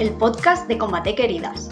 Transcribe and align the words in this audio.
el 0.00 0.16
podcast 0.16 0.66
de 0.66 0.78
Combate 0.78 1.14
Queridas. 1.14 1.68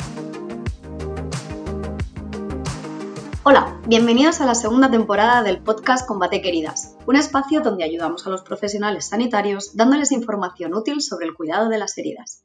Hola, 3.43 3.81
bienvenidos 3.87 4.43
a 4.43 4.45
la 4.45 4.55
segunda 4.55 4.91
temporada 4.91 5.43
del 5.43 5.63
podcast 5.63 6.07
Combate 6.07 6.43
Queridas, 6.43 6.95
un 7.07 7.17
espacio 7.17 7.63
donde 7.63 7.85
ayudamos 7.85 8.27
a 8.27 8.31
los 8.31 8.43
profesionales 8.43 9.09
sanitarios 9.09 9.75
dándoles 9.75 10.13
información 10.13 10.75
útil 10.75 11.01
sobre 11.01 11.25
el 11.25 11.33
cuidado 11.33 11.71
de 11.71 11.79
las 11.79 11.97
heridas. 11.97 12.45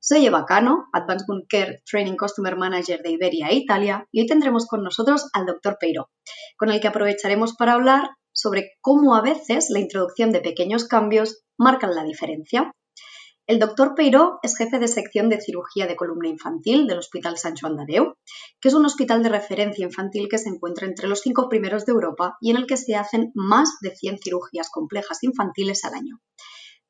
Soy 0.00 0.26
Eva 0.26 0.46
Cano, 0.46 0.88
Advanced 0.92 1.26
Wound 1.28 1.46
Care 1.48 1.84
Training 1.88 2.16
Customer 2.16 2.56
Manager 2.56 3.00
de 3.00 3.12
Iberia 3.12 3.50
e 3.50 3.54
Italia, 3.54 4.08
y 4.10 4.22
hoy 4.22 4.26
tendremos 4.26 4.66
con 4.66 4.82
nosotros 4.82 5.30
al 5.32 5.46
Dr. 5.46 5.76
Peiro, 5.78 6.10
con 6.56 6.72
el 6.72 6.80
que 6.80 6.88
aprovecharemos 6.88 7.54
para 7.54 7.74
hablar 7.74 8.10
sobre 8.32 8.72
cómo 8.80 9.14
a 9.14 9.22
veces 9.22 9.70
la 9.70 9.78
introducción 9.78 10.32
de 10.32 10.40
pequeños 10.40 10.88
cambios 10.88 11.44
marcan 11.56 11.94
la 11.94 12.02
diferencia. 12.02 12.74
El 13.50 13.58
doctor 13.58 13.96
Peiró 13.96 14.38
es 14.44 14.56
jefe 14.56 14.78
de 14.78 14.86
sección 14.86 15.28
de 15.28 15.40
cirugía 15.40 15.88
de 15.88 15.96
columna 15.96 16.28
infantil 16.28 16.86
del 16.86 16.98
Hospital 16.98 17.36
San 17.36 17.56
Joan 17.60 17.74
de 17.74 18.14
que 18.60 18.68
es 18.68 18.74
un 18.74 18.86
hospital 18.86 19.24
de 19.24 19.28
referencia 19.28 19.84
infantil 19.84 20.28
que 20.30 20.38
se 20.38 20.50
encuentra 20.50 20.86
entre 20.86 21.08
los 21.08 21.20
cinco 21.20 21.48
primeros 21.48 21.84
de 21.84 21.90
Europa 21.90 22.36
y 22.40 22.52
en 22.52 22.58
el 22.58 22.68
que 22.68 22.76
se 22.76 22.94
hacen 22.94 23.32
más 23.34 23.78
de 23.80 23.90
100 23.90 24.18
cirugías 24.18 24.70
complejas 24.70 25.24
infantiles 25.24 25.84
al 25.84 25.94
año. 25.94 26.20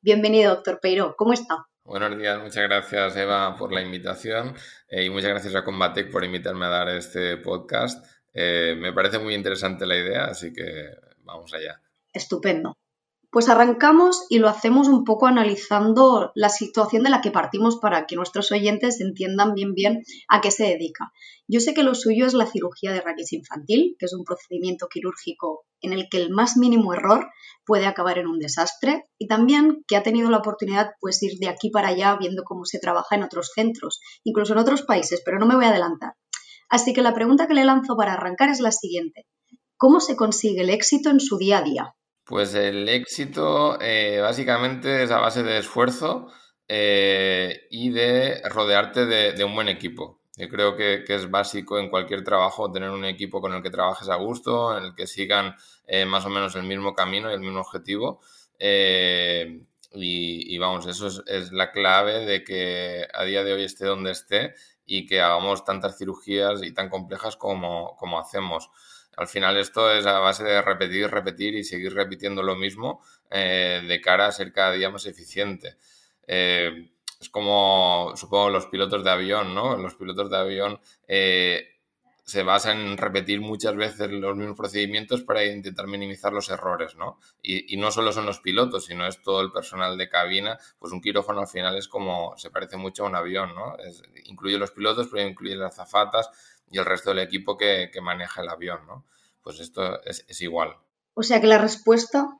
Bienvenido, 0.01 0.53
doctor 0.53 0.77
Peiró. 0.79 1.15
¿Cómo 1.17 1.33
está? 1.33 1.65
Buenos 1.83 2.15
días, 2.15 2.39
muchas 2.39 2.63
gracias 2.65 3.15
Eva 3.17 3.57
por 3.57 3.73
la 3.73 3.81
invitación 3.81 4.53
eh, 4.87 5.05
y 5.05 5.09
muchas 5.09 5.31
gracias 5.31 5.55
a 5.55 5.63
Combatec 5.63 6.11
por 6.11 6.23
invitarme 6.23 6.67
a 6.67 6.69
dar 6.69 6.89
este 6.89 7.37
podcast. 7.37 8.05
Eh, 8.33 8.75
me 8.77 8.93
parece 8.93 9.17
muy 9.17 9.33
interesante 9.33 9.87
la 9.87 9.97
idea, 9.97 10.25
así 10.25 10.53
que 10.53 10.91
vamos 11.23 11.51
allá. 11.55 11.81
Estupendo. 12.13 12.77
Pues 13.31 13.47
arrancamos 13.47 14.25
y 14.27 14.39
lo 14.39 14.49
hacemos 14.49 14.89
un 14.89 15.05
poco 15.05 15.25
analizando 15.25 16.33
la 16.35 16.49
situación 16.49 17.03
de 17.03 17.09
la 17.09 17.21
que 17.21 17.31
partimos 17.31 17.77
para 17.77 18.05
que 18.05 18.17
nuestros 18.17 18.51
oyentes 18.51 18.99
entiendan 18.99 19.53
bien 19.53 19.73
bien 19.73 20.03
a 20.27 20.41
qué 20.41 20.51
se 20.51 20.65
dedica. 20.65 21.13
Yo 21.47 21.61
sé 21.61 21.73
que 21.73 21.83
lo 21.83 21.95
suyo 21.95 22.25
es 22.25 22.33
la 22.33 22.45
cirugía 22.45 22.91
de 22.91 22.99
raquis 22.99 23.31
infantil, 23.31 23.95
que 23.97 24.07
es 24.07 24.13
un 24.13 24.25
procedimiento 24.25 24.89
quirúrgico 24.89 25.63
en 25.79 25.93
el 25.93 26.09
que 26.09 26.17
el 26.17 26.29
más 26.29 26.57
mínimo 26.57 26.93
error 26.93 27.29
puede 27.65 27.85
acabar 27.85 28.17
en 28.17 28.27
un 28.27 28.37
desastre 28.37 29.05
y 29.17 29.27
también 29.27 29.85
que 29.87 29.95
ha 29.95 30.03
tenido 30.03 30.29
la 30.29 30.39
oportunidad 30.39 30.91
pues 30.99 31.23
ir 31.23 31.39
de 31.39 31.47
aquí 31.47 31.69
para 31.69 31.87
allá 31.87 32.17
viendo 32.17 32.43
cómo 32.43 32.65
se 32.65 32.79
trabaja 32.79 33.15
en 33.15 33.23
otros 33.23 33.51
centros, 33.55 34.01
incluso 34.25 34.51
en 34.51 34.59
otros 34.59 34.81
países, 34.81 35.21
pero 35.23 35.39
no 35.39 35.45
me 35.45 35.55
voy 35.55 35.63
a 35.63 35.69
adelantar. 35.69 36.15
Así 36.67 36.91
que 36.91 37.01
la 37.01 37.13
pregunta 37.13 37.47
que 37.47 37.53
le 37.53 37.63
lanzo 37.63 37.95
para 37.95 38.11
arrancar 38.11 38.49
es 38.49 38.59
la 38.59 38.73
siguiente. 38.73 39.25
¿Cómo 39.77 40.01
se 40.01 40.17
consigue 40.17 40.63
el 40.63 40.69
éxito 40.69 41.09
en 41.09 41.21
su 41.21 41.37
día 41.37 41.59
a 41.59 41.63
día? 41.63 41.95
Pues 42.25 42.53
el 42.55 42.87
éxito 42.87 43.77
eh, 43.81 44.19
básicamente 44.21 45.03
es 45.03 45.11
a 45.11 45.19
base 45.19 45.43
de 45.43 45.57
esfuerzo 45.57 46.27
eh, 46.67 47.67
y 47.69 47.89
de 47.89 48.41
rodearte 48.49 49.05
de, 49.05 49.43
un 49.43 49.55
buen 49.55 49.67
equipo. 49.67 50.21
Yo 50.37 50.47
creo 50.47 50.75
que, 50.75 51.03
es 51.07 51.29
básico 51.29 51.77
en 51.77 51.89
cualquier 51.89 52.23
trabajo 52.23 52.71
tener 52.71 52.89
un 52.89 53.05
equipo 53.05 53.41
con 53.41 53.53
el 53.53 53.61
que 53.61 53.69
trabajes 53.69 54.07
a 54.09 54.15
gusto, 54.15 54.77
en 54.77 54.85
el 54.85 54.95
que 54.95 55.07
sigan 55.07 55.55
eh, 55.87 56.05
más 56.05 56.25
o 56.25 56.29
menos 56.29 56.55
el 56.55 56.63
mismo 56.63 56.93
camino 56.93 57.29
y 57.29 57.33
el 57.33 57.41
mismo 57.41 57.59
objetivo. 57.61 58.21
Y, 59.93 60.57
vamos, 60.57 60.87
eso 60.87 61.07
es, 61.07 61.51
la 61.51 61.71
clave 61.71 62.25
de 62.25 62.43
que 62.43 63.07
a 63.13 63.23
día 63.25 63.43
de 63.43 63.53
hoy 63.53 63.63
esté 63.63 63.85
donde 63.85 64.11
esté 64.11 64.55
y 64.85 65.05
que 65.05 65.21
hagamos 65.21 65.65
tantas 65.65 65.97
cirugías 65.97 66.63
y 66.63 66.73
tan 66.73 66.89
complejas 66.89 67.35
como, 67.35 67.95
como 67.97 68.19
hacemos. 68.19 68.69
Al 69.17 69.27
final 69.27 69.57
esto 69.57 69.91
es 69.91 70.05
a 70.05 70.19
base 70.19 70.43
de 70.43 70.61
repetir, 70.61 71.09
repetir 71.09 71.55
y 71.55 71.63
seguir 71.63 71.93
repitiendo 71.93 72.43
lo 72.43 72.55
mismo 72.55 73.01
eh, 73.29 73.81
de 73.87 74.01
cara 74.01 74.27
a 74.27 74.31
ser 74.31 74.51
cada 74.53 74.71
día 74.71 74.89
más 74.89 75.05
eficiente. 75.05 75.75
Eh, 76.27 76.89
es 77.19 77.29
como, 77.29 78.13
supongo, 78.15 78.49
los 78.49 78.65
pilotos 78.67 79.03
de 79.03 79.11
avión, 79.11 79.53
¿no? 79.53 79.77
Los 79.77 79.95
pilotos 79.95 80.29
de 80.29 80.37
avión 80.37 80.79
eh, 81.07 81.71
se 82.23 82.43
basan 82.43 82.79
en 82.79 82.97
repetir 82.97 83.41
muchas 83.41 83.75
veces 83.75 84.09
los 84.09 84.35
mismos 84.37 84.57
procedimientos 84.57 85.21
para 85.21 85.43
intentar 85.45 85.85
minimizar 85.87 86.31
los 86.31 86.49
errores, 86.49 86.95
¿no? 86.95 87.19
Y, 87.41 87.75
no 87.77 87.91
solo 87.91 88.11
son 88.11 88.25
los 88.25 88.39
pilotos, 88.39 88.85
sino 88.85 89.05
es 89.05 89.21
todo 89.21 89.41
el 89.41 89.51
personal 89.51 89.97
de 89.97 90.07
cabina, 90.09 90.57
pues 90.79 90.93
un 90.93 91.01
quirófano 91.01 91.41
al 91.41 91.47
final 91.47 91.77
es 91.77 91.87
como, 91.87 92.35
se 92.37 92.49
parece 92.49 92.77
mucho 92.77 93.03
a 93.03 93.09
un 93.09 93.15
avión, 93.15 93.53
¿no? 93.53 93.75
incluye 94.25 94.57
los 94.57 94.71
pilotos, 94.71 95.07
pero 95.11 95.27
incluye 95.27 95.55
las 95.55 95.75
zafatas, 95.75 96.29
y 96.71 96.79
el 96.79 96.85
resto 96.85 97.09
del 97.09 97.19
equipo 97.19 97.57
que, 97.57 97.89
maneja 98.01 98.41
el 98.41 98.49
avión, 98.49 98.85
¿no? 98.87 99.05
Pues 99.43 99.59
esto 99.59 100.01
es, 100.03 100.41
igual. 100.41 100.75
O 101.13 101.23
sea 101.23 101.41
que 101.41 101.47
la 101.47 101.57
respuesta, 101.57 102.37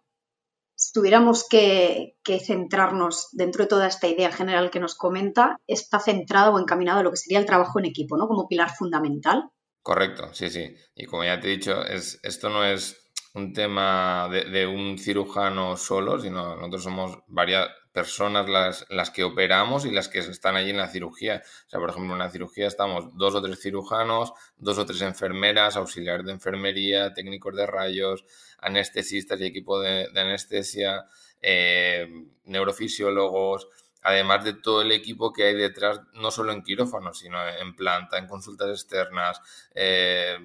si 0.75 0.93
tuviéramos 0.93 1.47
que, 1.47 2.15
centrarnos 2.45 3.29
dentro 3.33 3.63
de 3.63 3.69
toda 3.69 3.87
esta 3.87 4.07
idea 4.07 4.31
general 4.31 4.71
que 4.71 4.79
nos 4.79 4.95
comenta, 4.95 5.57
está 5.67 5.99
centrada 5.99 6.49
o 6.49 6.59
encaminada 6.59 7.01
a 7.01 7.03
lo 7.03 7.11
que 7.11 7.17
sería 7.17 7.39
el 7.39 7.45
trabajo 7.45 7.79
en 7.79 7.85
equipo, 7.85 8.17
¿no? 8.17 8.27
Como 8.27 8.47
pilar 8.47 8.71
fundamental. 8.71 9.49
Correcto, 9.81 10.33
sí, 10.33 10.49
sí. 10.49 10.75
Y 10.95 11.05
como 11.05 11.23
ya 11.23 11.39
te 11.39 11.47
he 11.47 11.57
dicho, 11.57 11.83
es, 11.85 12.19
esto 12.23 12.49
no 12.49 12.63
es 12.63 12.97
un 13.33 13.53
tema 13.53 14.29
de, 14.31 14.45
de, 14.45 14.67
un 14.67 14.97
cirujano 14.97 15.75
solo, 15.77 16.19
sino 16.19 16.55
nosotros 16.55 16.83
somos 16.83 17.17
varias, 17.27 17.69
personas 17.91 18.47
las, 18.47 18.85
las 18.89 19.09
que 19.09 19.23
operamos 19.23 19.85
y 19.85 19.91
las 19.91 20.07
que 20.07 20.19
están 20.19 20.55
allí 20.55 20.69
en 20.69 20.77
la 20.77 20.87
cirugía. 20.87 21.43
O 21.67 21.69
sea, 21.69 21.79
por 21.79 21.89
ejemplo, 21.89 22.13
en 22.13 22.19
la 22.19 22.29
cirugía 22.29 22.67
estamos 22.67 23.15
dos 23.17 23.35
o 23.35 23.41
tres 23.41 23.59
cirujanos, 23.59 24.33
dos 24.57 24.77
o 24.77 24.85
tres 24.85 25.01
enfermeras, 25.01 25.75
auxiliares 25.75 26.25
de 26.25 26.31
enfermería, 26.31 27.13
técnicos 27.13 27.55
de 27.55 27.67
rayos, 27.67 28.25
anestesistas 28.59 29.39
y 29.41 29.45
equipo 29.45 29.79
de, 29.79 30.07
anestesia, 30.15 31.05
eh, 31.41 32.07
neurofisiólogos, 32.45 33.67
además 34.03 34.45
de 34.45 34.53
todo 34.53 34.81
el 34.81 34.91
equipo 34.91 35.33
que 35.33 35.45
hay 35.45 35.55
detrás, 35.55 36.01
no 36.13 36.31
solo 36.31 36.53
en 36.53 36.63
quirófano, 36.63 37.13
sino 37.13 37.45
en 37.47 37.75
planta, 37.75 38.17
en 38.17 38.27
consultas 38.27 38.69
externas. 38.69 39.41
Eh, 39.75 40.37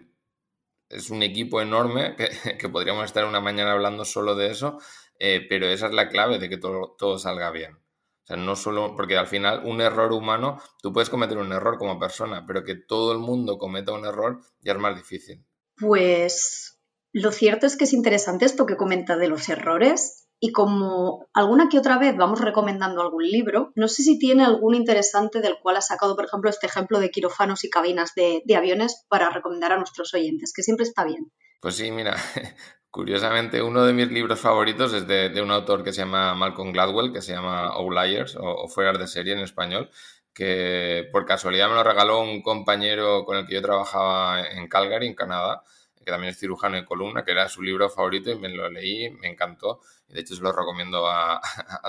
es 0.89 1.11
un 1.11 1.23
equipo 1.23 1.61
enorme 1.61 2.15
que 2.59 2.69
podríamos 2.69 3.05
estar 3.05 3.25
una 3.25 3.41
mañana 3.41 3.73
hablando 3.73 4.05
solo 4.05 4.35
de 4.35 4.51
eso 4.51 4.79
eh, 5.19 5.47
pero 5.49 5.67
esa 5.67 5.87
es 5.87 5.93
la 5.93 6.09
clave 6.09 6.39
de 6.39 6.49
que 6.49 6.59
todo, 6.59 6.95
todo 6.99 7.19
salga 7.19 7.51
bien. 7.51 7.75
O 7.75 8.27
sea, 8.27 8.37
no 8.37 8.57
solo, 8.57 8.95
porque 8.97 9.17
al 9.17 9.29
final 9.29 9.63
un 9.65 9.81
error 9.81 10.13
humano, 10.13 10.61
tú 10.83 10.93
puedes 10.93 11.11
cometer 11.11 11.39
un 11.39 11.53
error 11.53 11.79
como 11.79 11.99
persona, 11.99 12.45
pero 12.47 12.65
que 12.65 12.75
todo 12.75 13.13
el 13.13 13.19
mundo 13.19 13.57
cometa 13.57 13.93
un 13.93 14.05
error 14.05 14.41
ya 14.61 14.73
es 14.73 14.79
más 14.79 14.97
difícil. 14.97 15.47
Pues 15.77 16.81
lo 17.13 17.31
cierto 17.31 17.67
es 17.67 17.77
que 17.77 17.85
es 17.85 17.93
interesante 17.93 18.45
esto 18.45 18.67
que 18.67 18.77
comenta 18.77 19.17
de 19.17 19.29
los 19.29 19.49
errores 19.49 20.27
y 20.39 20.53
como 20.53 21.29
alguna 21.33 21.69
que 21.69 21.79
otra 21.79 21.99
vez 21.99 22.17
vamos 22.17 22.41
recomendando 22.41 23.01
algún 23.01 23.25
libro, 23.25 23.73
no 23.75 23.89
sé 23.89 24.03
si 24.03 24.19
tiene 24.19 24.45
algún 24.45 24.75
interesante 24.75 25.41
del 25.41 25.59
cual 25.63 25.77
ha 25.77 25.81
sacado, 25.81 26.15
por 26.15 26.27
ejemplo, 26.27 26.51
este 26.51 26.67
ejemplo 26.67 27.01
de 27.01 27.11
quirófanos 27.11 27.65
y 27.65 27.71
cabinas 27.71 28.13
de, 28.15 28.43
de 28.45 28.57
aviones 28.57 29.05
para 29.09 29.31
recomendar 29.31 29.73
a 29.73 29.79
nuestros 29.79 30.13
oyentes, 30.13 30.53
que 30.53 30.63
siempre 30.63 30.85
está 30.85 31.05
bien. 31.05 31.33
Pues 31.61 31.77
sí, 31.77 31.91
mira, 31.91 32.17
Curiosamente, 32.97 33.61
uno 33.61 33.85
de 33.85 33.93
mis 33.93 34.11
libros 34.11 34.41
favoritos 34.41 34.95
es 34.95 35.07
de, 35.07 35.43
un 35.43 35.51
autor 35.51 35.85
que 35.85 35.93
se 35.93 36.01
llama 36.01 36.35
Malcolm 36.35 36.73
Gladwell, 36.73 37.13
que 37.13 37.21
se 37.21 37.35
llama 37.35 37.67
Outliers 37.67 38.39
o, 38.41 38.69
Fuera 38.69 38.97
de 38.97 39.07
serie 39.07 39.35
en 39.35 39.41
español, 39.41 39.91
que 40.33 41.07
por 41.13 41.27
casualidad 41.27 41.69
me 41.69 41.75
lo 41.75 41.85
regaló 41.85 42.21
un 42.23 42.41
compañero 42.41 43.27
con 43.27 43.37
el 43.37 43.47
que 43.47 43.53
yo 43.53 43.61
trabajaba 43.61 44.49
en 44.49 44.67
Calgary, 44.67 45.09
en 45.09 45.15
Canadá, 45.15 45.63
que 45.95 46.11
también 46.11 46.31
es 46.31 46.39
cirujano 46.39 46.77
de 46.77 46.87
columna, 46.87 47.23
que 47.23 47.33
era 47.33 47.51
su 47.51 47.61
libro 47.61 47.91
favorito 47.91 48.31
y 48.31 48.39
me 48.39 48.49
lo 48.49 48.71
leí, 48.71 49.11
me 49.11 49.29
encantó. 49.29 49.83
De 50.09 50.21
hecho 50.21 50.35
se 50.35 50.41
lo 50.41 50.53
recomiendo 50.53 51.07
a, 51.11 51.43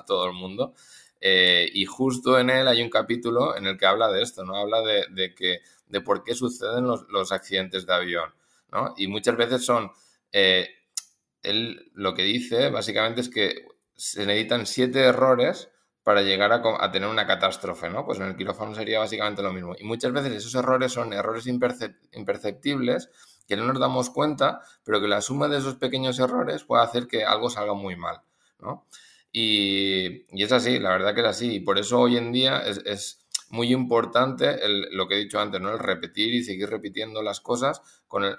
todo 0.06 0.26
el 0.26 0.34
mundo. 0.34 0.74
Eh, 1.22 1.70
y 1.74 1.86
justo 1.86 2.38
en 2.38 2.50
él 2.50 2.68
hay 2.68 2.82
un 2.82 2.90
capítulo 2.90 3.56
en 3.56 3.66
el 3.66 3.78
que 3.78 3.86
habla 3.86 4.12
de 4.12 4.22
esto, 4.24 4.44
¿no? 4.44 4.58
Habla 4.58 4.82
de, 4.82 5.34
que, 5.34 5.62
de 5.88 6.02
por 6.02 6.26
qué 6.26 6.36
suceden 6.36 6.86
los, 6.86 7.32
accidentes 7.32 7.86
de 7.86 7.94
avión, 7.94 8.34
¿no? 8.74 8.94
Y 8.98 9.08
muchas 9.08 9.38
veces 9.38 9.66
son... 9.66 9.90
Eh, 10.34 10.74
él 11.50 11.92
lo 11.94 12.14
que 12.14 12.24
dice 12.24 12.70
básicamente 12.70 13.22
es 13.22 13.30
que 13.30 13.66
se 13.96 14.26
necesitan 14.26 14.66
siete 14.66 15.02
errores 15.02 15.70
para 16.08 16.22
llegar 16.22 16.54
a, 16.54 16.92
tener 16.92 17.10
una 17.10 17.28
catástrofe, 17.28 17.90
¿no? 17.90 18.06
Pues 18.06 18.18
en 18.20 18.28
el 18.28 18.38
quirófano 18.38 18.74
sería 18.74 19.00
básicamente 19.00 19.42
lo 19.42 19.52
mismo. 19.52 19.76
Y 19.78 19.84
muchas 19.84 20.14
veces 20.14 20.32
esos 20.32 20.56
errores 20.56 20.94
son 20.94 21.12
errores 21.12 21.48
imperceptibles 21.48 23.10
que 23.46 23.58
no 23.58 23.66
nos 23.66 23.78
damos 23.78 24.10
cuenta, 24.10 24.62
pero 24.86 25.02
que 25.02 25.10
la 25.10 25.20
suma 25.20 25.50
de 25.50 25.58
esos 25.58 25.76
pequeños 25.76 26.18
errores 26.20 26.64
puede 26.64 26.84
hacer 26.84 27.08
que 27.08 27.26
algo 27.26 27.50
salga 27.50 27.74
muy 27.74 27.98
mal, 27.98 28.22
¿no? 28.60 28.88
Y, 29.34 30.24
es 30.42 30.52
así, 30.54 30.80
la 30.80 30.92
verdad 30.92 31.14
que 31.14 31.20
es 31.20 31.28
así. 31.28 31.56
Y 31.56 31.60
por 31.60 31.78
eso 31.78 32.00
hoy 32.00 32.16
en 32.16 32.32
día 32.32 32.62
es, 32.62 33.20
muy 33.50 33.74
importante 33.74 34.60
lo 34.92 35.10
que 35.10 35.16
he 35.16 35.20
dicho 35.20 35.40
antes, 35.40 35.60
¿no? 35.60 35.72
El 35.72 35.80
repetir 35.80 36.34
y 36.34 36.44
seguir 36.44 36.70
repitiendo 36.70 37.22
las 37.22 37.42
cosas 37.42 37.82
con 38.08 38.24
el, 38.24 38.38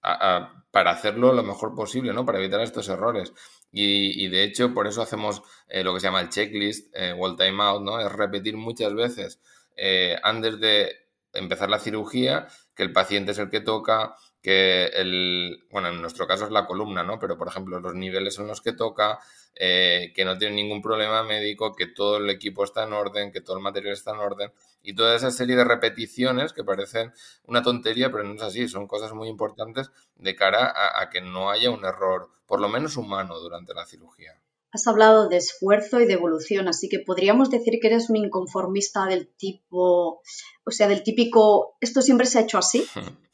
para 0.00 0.90
hacerlo 0.90 1.32
lo 1.32 1.42
mejor 1.42 1.74
posible, 1.74 2.12
¿no? 2.12 2.24
Para 2.24 2.38
evitar 2.38 2.60
estos 2.60 2.88
errores. 2.88 3.32
Y, 3.70 4.28
de 4.28 4.44
hecho, 4.44 4.72
por 4.72 4.86
eso 4.86 5.02
hacemos 5.02 5.42
eh, 5.68 5.84
lo 5.84 5.92
que 5.92 6.00
se 6.00 6.06
llama 6.06 6.20
el 6.20 6.30
checklist, 6.30 6.94
eh, 6.94 7.12
Wall 7.12 7.36
Time 7.36 7.62
Out, 7.62 7.82
¿no? 7.82 8.00
Es 8.00 8.10
repetir 8.10 8.56
muchas 8.56 8.94
veces 8.94 9.40
eh, 9.76 10.16
antes 10.22 10.58
de 10.58 10.90
empezar 11.32 11.68
la 11.68 11.78
cirugía 11.78 12.48
que 12.74 12.82
el 12.82 12.92
paciente 12.92 13.32
es 13.32 13.38
el 13.38 13.50
que 13.50 13.60
toca, 13.60 14.14
que 14.42 14.86
el, 14.86 15.64
bueno, 15.70 15.88
en 15.88 16.00
nuestro 16.00 16.26
caso 16.26 16.44
es 16.44 16.50
la 16.50 16.66
columna, 16.66 17.02
¿no? 17.02 17.18
Pero, 17.18 17.36
por 17.36 17.48
ejemplo, 17.48 17.80
los 17.80 17.94
niveles 17.94 18.38
en 18.38 18.46
los 18.46 18.60
que 18.60 18.72
toca, 18.72 19.18
eh, 19.54 20.12
que 20.14 20.24
no 20.24 20.38
tiene 20.38 20.54
ningún 20.54 20.80
problema 20.80 21.22
médico, 21.22 21.74
que 21.74 21.86
todo 21.86 22.18
el 22.18 22.30
equipo 22.30 22.64
está 22.64 22.84
en 22.84 22.92
orden, 22.92 23.32
que 23.32 23.40
todo 23.40 23.56
el 23.56 23.62
material 23.62 23.94
está 23.94 24.12
en 24.12 24.20
orden, 24.20 24.52
y 24.82 24.94
toda 24.94 25.16
esa 25.16 25.30
serie 25.30 25.56
de 25.56 25.64
repeticiones 25.64 26.52
que 26.52 26.64
parecen 26.64 27.12
una 27.44 27.62
tontería, 27.62 28.12
pero 28.12 28.24
no 28.24 28.34
es 28.34 28.42
así, 28.42 28.68
son 28.68 28.86
cosas 28.86 29.12
muy 29.12 29.28
importantes 29.28 29.90
de 30.16 30.36
cara 30.36 30.72
a 31.00 31.10
que 31.10 31.20
no 31.20 31.50
haya 31.50 31.70
un 31.70 31.84
error, 31.84 32.30
por 32.46 32.60
lo 32.60 32.68
menos 32.68 32.96
humano, 32.96 33.38
durante 33.40 33.74
la 33.74 33.86
cirugía. 33.86 34.40
Has 34.70 34.86
hablado 34.86 35.28
de 35.28 35.38
esfuerzo 35.38 35.98
y 36.00 36.06
de 36.06 36.12
evolución, 36.12 36.68
así 36.68 36.90
que 36.90 36.98
podríamos 36.98 37.50
decir 37.50 37.78
que 37.80 37.86
eres 37.86 38.10
un 38.10 38.16
inconformista 38.16 39.06
del 39.06 39.26
tipo, 39.26 40.20
o 40.64 40.70
sea, 40.70 40.88
del 40.88 41.02
típico, 41.02 41.76
esto 41.80 42.02
siempre 42.02 42.26
se 42.26 42.38
ha 42.38 42.42
hecho 42.42 42.58
así. 42.58 42.86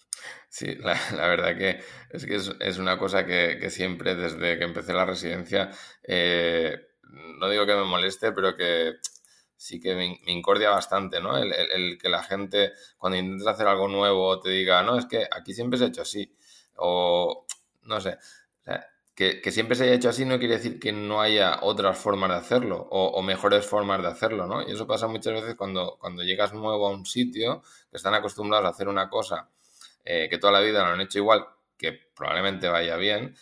Sí, 0.55 0.77
la, 0.77 0.95
verdad 1.27 1.57
que 1.59 1.81
es 2.11 2.27
que 2.27 2.37
es, 2.37 2.79
una 2.79 2.97
cosa 2.97 3.27
que, 3.27 3.69
siempre 3.71 4.15
desde 4.15 4.57
que 4.57 4.63
empecé 4.65 4.93
la 4.93 5.05
residencia, 5.05 5.73
eh, 6.05 6.77
no 7.41 7.49
digo 7.49 7.67
que 7.67 7.75
me 7.75 7.83
moleste, 7.83 8.31
pero 8.31 8.55
que 8.57 8.95
sí 9.57 9.81
que 9.81 9.97
me, 9.97 10.21
incordia 10.27 10.71
bastante, 10.71 11.21
¿no? 11.21 11.37
El, 11.37 11.99
que 11.99 12.09
la 12.09 12.23
gente, 12.23 12.73
cuando 12.99 13.19
intentas 13.19 13.49
hacer 13.55 13.67
algo 13.67 13.89
nuevo, 13.89 14.39
te 14.41 14.51
diga, 14.51 14.85
no, 14.85 14.97
es 14.97 15.07
que 15.07 15.27
aquí 15.29 15.53
siempre 15.55 15.77
se 15.77 15.87
ha 15.87 15.89
hecho 15.89 16.03
así, 16.03 16.33
o 16.77 17.47
no 17.83 18.01
sé. 18.01 18.19
que, 19.17 19.51
siempre 19.51 19.77
se 19.77 19.85
haya 19.85 19.95
hecho 19.95 20.09
así 20.11 20.25
no 20.25 20.39
quiere 20.39 20.57
decir 20.59 20.79
que 20.79 20.93
no 20.93 21.21
haya 21.21 21.59
otras 21.63 21.99
formas 21.99 22.31
de 22.31 22.37
hacerlo 22.37 22.87
o, 22.91 23.23
mejores 23.23 23.67
formas 23.67 24.03
de 24.03 24.09
hacerlo, 24.09 24.47
¿no? 24.47 24.63
Y 24.63 24.73
eso 24.73 24.87
pasa 24.87 25.09
muchas 25.09 25.35
veces 25.35 25.57
cuando, 25.57 25.97
cuando 25.99 26.23
llegas 26.23 26.53
nuevo 26.55 26.87
a 26.87 26.91
un 26.91 27.07
sitio, 27.07 27.63
que 27.91 27.97
están 27.97 28.15
acostumbrados 28.15 28.67
a 28.67 28.71
hacer 28.71 28.89
una 28.89 29.11
cosa 29.11 29.51
eh, 30.05 30.29
que 30.31 30.39
toda 30.39 30.53
la 30.53 30.61
vida 30.61 30.85
lo 30.85 30.93
han 30.93 31.01
hecho 31.01 31.19
igual, 31.19 31.47
que 31.77 31.93
probablemente 32.15 32.69
vaya 32.69 32.97
bien, 32.97 33.37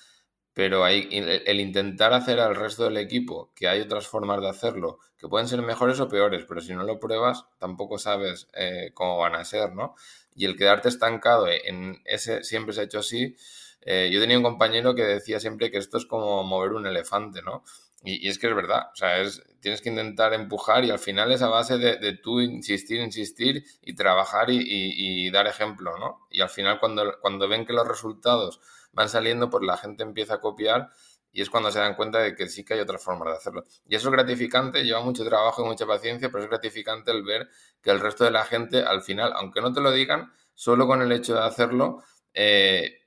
pero 0.55 0.85
hay, 0.85 1.09
el, 1.11 1.61
intentar 1.61 2.13
hacer 2.13 2.39
al 2.41 2.55
resto 2.55 2.85
del 2.85 2.99
equipo 2.99 3.53
que 3.55 3.69
hay 3.69 3.81
otras 3.81 4.07
formas 4.07 4.41
de 4.41 4.49
hacerlo, 4.49 4.99
que 5.17 5.29
pueden 5.29 5.49
ser 5.49 5.63
mejores 5.63 5.99
o 6.01 6.09
peores, 6.09 6.45
pero 6.47 6.61
si 6.61 6.75
no 6.75 6.83
lo 6.85 7.01
pruebas, 7.01 7.47
tampoco 7.59 7.99
sabes 7.99 8.49
eh, 8.53 8.91
cómo 8.93 9.17
van 9.19 9.35
a 9.35 9.45
ser, 9.45 9.75
¿no? 9.75 9.95
Y 10.35 10.45
el 10.45 10.57
quedarte 10.57 10.89
estancado 10.89 11.47
en 11.49 12.01
ese 12.05 12.43
siempre 12.45 12.75
se 12.75 12.83
ha 12.83 12.85
hecho 12.85 12.99
así. 13.01 13.37
Eh, 13.83 14.11
yo 14.13 14.21
tenía 14.21 14.37
un 14.37 14.45
compañero 14.45 14.95
que 14.95 15.03
decía 15.03 15.41
siempre 15.41 15.71
que 15.71 15.79
esto 15.79 15.97
es 15.99 16.07
como 16.07 16.43
mover 16.45 16.73
un 16.73 16.87
elefante, 16.87 17.43
¿no? 17.43 17.65
Y, 18.05 18.29
es 18.29 18.39
que 18.39 18.49
es 18.49 18.55
verdad, 18.55 18.91
o 18.93 18.97
sea, 18.97 19.21
es, 19.21 19.43
tienes 19.61 19.81
que 19.81 19.89
intentar 19.89 20.35
empujar 20.35 20.85
y 20.85 20.91
al 20.91 20.99
final 20.99 21.31
es 21.31 21.43
a 21.43 21.49
base 21.49 21.79
de, 21.79 22.13
tú 22.17 22.41
insistir, 22.41 23.01
insistir 23.01 23.65
y 23.81 23.95
trabajar 23.95 24.49
y, 24.51 25.31
dar 25.31 25.47
ejemplo, 25.47 25.97
¿no? 25.99 26.27
Y 26.31 26.41
al 26.41 26.51
final 26.51 26.81
cuando, 26.81 27.19
cuando 27.21 27.49
ven 27.49 27.65
que 27.65 27.73
los 27.73 27.87
resultados 27.87 28.61
van 28.93 29.09
saliendo, 29.09 29.51
pues 29.51 29.65
la 29.65 29.77
gente 29.77 30.03
empieza 30.03 30.35
a 30.35 30.41
copiar 30.41 30.91
y 31.33 31.41
es 31.41 31.49
cuando 31.49 31.71
se 31.71 31.79
dan 31.79 31.95
cuenta 31.95 32.19
de 32.19 32.35
que 32.35 32.49
sí 32.49 32.65
que 32.65 32.75
hay 32.75 32.81
otra 32.81 32.99
forma 32.99 33.25
de 33.31 33.37
hacerlo. 33.37 33.65
Y 33.89 33.95
eso 33.95 34.09
es 34.09 34.13
gratificante, 34.13 34.85
lleva 34.85 35.01
mucho 35.01 35.25
trabajo 35.25 35.65
y 35.65 35.69
mucha 35.69 35.87
paciencia, 35.87 36.29
pero 36.31 36.45
es 36.45 36.51
gratificante 36.51 37.11
el 37.11 37.23
ver 37.23 37.49
que 37.83 37.91
el 37.91 38.01
resto 38.01 38.25
de 38.25 38.31
la 38.31 38.45
gente 38.45 38.83
al 38.83 39.03
final, 39.03 39.33
aunque 39.35 39.63
no 39.63 39.73
te 39.73 39.81
lo 39.81 39.91
digan, 39.91 40.33
solo 40.55 40.87
con 40.87 41.01
el 41.01 41.11
hecho 41.11 41.35
de 41.35 41.41
hacerlo, 41.41 42.03
eh, 42.35 43.02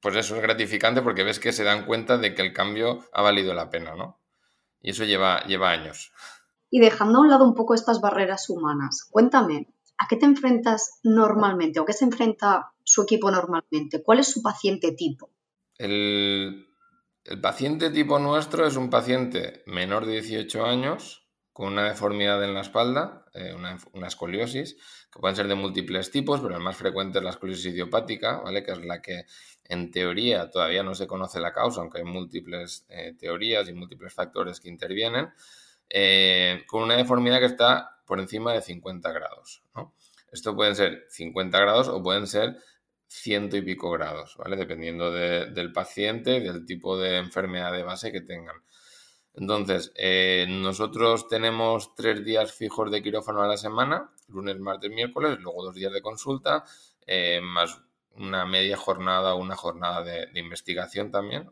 pues 0.00 0.16
eso 0.16 0.36
es 0.36 0.42
gratificante 0.42 1.02
porque 1.02 1.24
ves 1.24 1.38
que 1.38 1.52
se 1.52 1.64
dan 1.64 1.84
cuenta 1.84 2.18
de 2.18 2.34
que 2.34 2.42
el 2.42 2.52
cambio 2.52 3.04
ha 3.12 3.22
valido 3.22 3.54
la 3.54 3.70
pena, 3.70 3.94
¿no? 3.94 4.18
Y 4.80 4.90
eso 4.90 5.04
lleva, 5.04 5.44
lleva 5.44 5.70
años. 5.70 6.12
Y 6.70 6.80
dejando 6.80 7.18
a 7.18 7.22
un 7.22 7.28
lado 7.28 7.44
un 7.44 7.54
poco 7.54 7.74
estas 7.74 8.00
barreras 8.00 8.48
humanas, 8.48 9.06
cuéntame, 9.10 9.68
¿a 9.98 10.06
qué 10.08 10.16
te 10.16 10.24
enfrentas 10.24 11.00
normalmente 11.02 11.80
o 11.80 11.84
qué 11.84 11.92
se 11.92 12.04
enfrenta 12.04 12.72
su 12.82 13.02
equipo 13.02 13.30
normalmente? 13.30 14.02
¿Cuál 14.02 14.20
es 14.20 14.30
su 14.30 14.40
paciente 14.40 14.92
tipo? 14.92 15.30
El, 15.76 16.66
paciente 17.42 17.90
tipo 17.90 18.18
nuestro 18.18 18.66
es 18.66 18.76
un 18.76 18.88
paciente 18.88 19.62
menor 19.66 20.06
de 20.06 20.20
18 20.20 20.64
años 20.64 21.28
con 21.52 21.72
una 21.72 21.84
deformidad 21.84 22.42
en 22.42 22.54
la 22.54 22.62
espalda, 22.62 23.26
eh, 23.34 23.52
una, 23.54 23.76
una, 23.92 24.06
escoliosis, 24.06 24.76
que 25.12 25.20
pueden 25.20 25.36
ser 25.36 25.48
de 25.48 25.54
múltiples 25.54 26.10
tipos, 26.10 26.40
pero 26.40 26.56
el 26.56 26.62
más 26.62 26.76
frecuente 26.76 27.18
es 27.18 27.24
la 27.24 27.30
escoliosis 27.30 27.66
idiopática, 27.66 28.40
¿vale? 28.40 28.62
Que 28.62 28.72
es 28.72 28.84
la 28.84 29.02
que 29.02 29.24
en 29.70 29.92
teoría 29.92 30.50
todavía 30.50 30.82
no 30.82 30.96
se 30.96 31.06
conoce 31.06 31.38
la 31.38 31.52
causa, 31.52 31.80
aunque 31.80 31.98
hay 31.98 32.04
múltiples 32.04 32.84
eh, 32.88 33.14
teorías 33.16 33.68
y 33.68 33.72
múltiples 33.72 34.12
factores 34.12 34.58
que 34.58 34.68
intervienen, 34.68 35.32
eh, 35.88 36.64
con 36.66 36.82
una 36.82 36.96
deformidad 36.96 37.38
que 37.38 37.46
está 37.46 38.02
por 38.04 38.18
encima 38.18 38.52
de 38.52 38.62
50 38.62 39.12
grados. 39.12 39.62
Esto 40.32 40.56
pueden 40.56 40.74
ser 40.74 41.06
50 41.10 41.60
grados 41.60 41.88
o 41.88 42.02
pueden 42.02 42.26
ser 42.26 42.56
ciento 43.06 43.56
y 43.56 43.62
pico 43.62 43.92
grados, 43.92 44.36
¿vale? 44.38 44.56
Dependiendo 44.56 45.12
del 45.12 45.72
paciente 45.72 46.40
del 46.40 46.66
tipo 46.66 46.98
de 46.98 47.18
enfermedad 47.18 47.72
de 47.72 47.84
base 47.84 48.10
que 48.10 48.22
tengan. 48.22 48.56
Entonces, 49.34 49.92
eh, 49.94 50.46
nosotros 50.48 51.28
tenemos 51.28 51.94
tres 51.94 52.24
días 52.24 52.52
fijos 52.52 52.90
de 52.90 53.02
quirófano 53.02 53.42
a 53.42 53.46
la 53.46 53.56
semana, 53.56 54.10
lunes, 54.26 54.58
martes, 54.58 54.90
miércoles, 54.90 55.38
luego 55.38 55.64
dos 55.64 55.76
días 55.76 55.92
de 55.92 56.02
consulta, 56.02 56.64
más 57.42 57.80
una 58.20 58.44
media 58.44 58.76
jornada 58.76 59.34
o 59.34 59.38
una 59.38 59.56
jornada 59.56 60.02
de, 60.02 60.28
investigación 60.34 61.10
también. 61.10 61.50